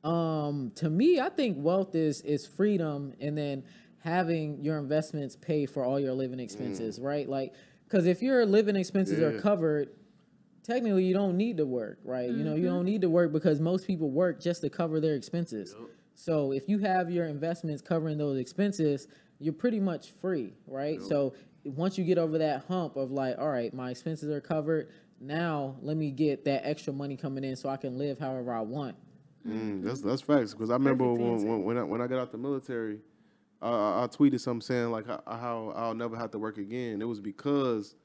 [0.06, 3.64] Um, to me, I think wealth is is freedom, and then
[4.00, 7.28] having your investments pay for all your living expenses, right?
[7.28, 7.54] Like,
[7.88, 9.90] because if your living expenses are covered,
[10.64, 12.30] technically you don't need to work, right?
[12.30, 15.16] You know, you don't need to work because most people work just to cover their
[15.16, 15.76] expenses.
[16.14, 19.08] So if you have your investments covering those expenses,
[19.40, 21.02] you're pretty much free, right?
[21.02, 21.34] So
[21.66, 24.90] once you get over that hump of like, all right, my expenses are covered.
[25.20, 28.62] Now let me get that extra money coming in so I can live however I
[28.62, 28.96] want.
[29.48, 30.54] Mm, that's that's facts.
[30.54, 33.00] Because I remember when, when when I when I got out the military,
[33.62, 37.02] I, I I tweeted something saying like how, I'll never have to work again.
[37.02, 37.96] It was because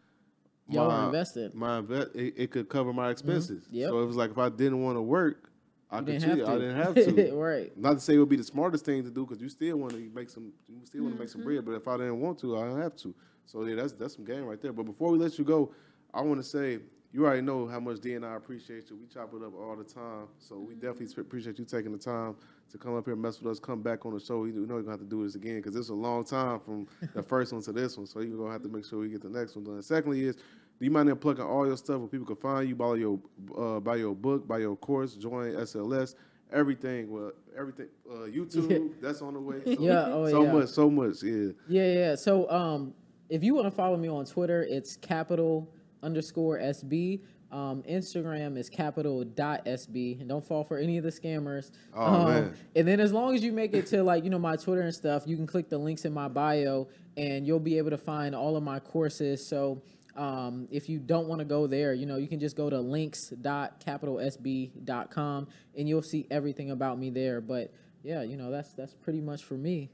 [0.69, 1.55] Y'all my- invested.
[1.55, 3.65] My invest it, it could cover my expenses.
[3.65, 3.77] Mm-hmm.
[3.77, 3.89] Yep.
[3.91, 5.51] So it was like if I didn't want to work,
[5.91, 6.39] I You could didn't cheat.
[6.39, 6.53] have to.
[6.53, 7.35] I didn't have to.
[7.37, 7.77] right.
[7.79, 9.93] Not to say it would be the smartest thing to do because you still want
[9.95, 11.39] to make some, you still want to make Mm-hmm.
[11.39, 11.65] some bread.
[11.65, 13.15] But if I didn't want to, I don't have to.
[13.47, 14.73] So yeah, that's that's some game right there.
[14.73, 15.73] But before we let you go,
[16.15, 16.79] I want to say
[17.13, 18.97] you already know how much D and I appreciate you.
[18.97, 20.87] We chop it up all the time, so we Mm-hmm.
[20.87, 22.37] definitely appreciate you taking the time
[22.71, 23.59] to come up here and mess with us.
[23.59, 24.41] Come back on the show.
[24.41, 26.87] We know you're gonna have to do this again because is a long time from
[27.15, 28.07] the first one to this one.
[28.07, 29.83] So you're gonna have to make sure we get the next one done.
[29.83, 30.43] Secondly, is do
[30.87, 33.19] you mind then plugging all your stuff where people can find you, buy your
[33.59, 36.15] uh, buy your book, buy your course, join SLS,
[36.53, 37.11] everything.
[37.11, 37.89] Well, everything.
[38.09, 39.63] Uh, YouTube, that's on the way.
[39.65, 40.53] So, Yeah, oh, so yeah.
[40.53, 41.23] much, so much.
[41.25, 41.51] Yeah.
[41.67, 42.15] Yeah, yeah.
[42.15, 42.95] So um,
[43.29, 45.69] if you want to follow me on Twitter, it's capital
[46.03, 47.21] underscore SB.
[47.53, 50.21] Um, Instagram is capital dot SB.
[50.21, 51.73] And don't fall for any of the scammers.
[51.95, 52.55] Oh, um, man.
[52.77, 54.95] And then as long as you make it to like, you know, my Twitter and
[54.95, 58.35] stuff, you can click the links in my bio and you'll be able to find
[58.35, 59.45] all of my courses.
[59.45, 59.83] So
[60.17, 62.81] um, if you don't want to go there, you know, you can just go to
[62.81, 67.41] links.capitalsb.com and you'll see everything about me there.
[67.41, 67.73] But
[68.03, 69.91] yeah, you know, that's that's pretty much for me.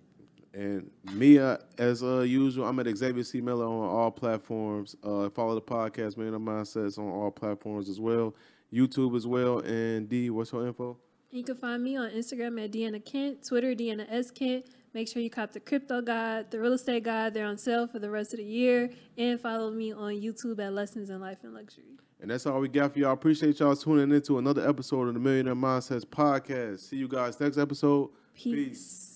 [0.57, 3.43] And me, uh, as uh, usual, I'm at Xavier C.
[3.43, 4.97] Miller on all platforms.
[5.05, 8.35] Uh, follow the podcast, Man of Mindsets, on all platforms as well.
[8.73, 9.59] YouTube as well.
[9.59, 10.97] And D, what's your info?
[11.31, 14.65] You can find me on Instagram at Deanna Kent, Twitter Deanna S Kent.
[14.95, 17.35] Make sure you cop the crypto guide, the real estate guide.
[17.35, 18.91] They're on sale for the rest of the year.
[19.19, 21.99] And follow me on YouTube at Lessons in Life and Luxury.
[22.19, 23.13] And that's all we got for y'all.
[23.13, 26.81] Appreciate y'all tuning into another episode of the Millionaire Mindsets podcast.
[26.81, 28.09] See you guys next episode.
[28.35, 29.16] Peace.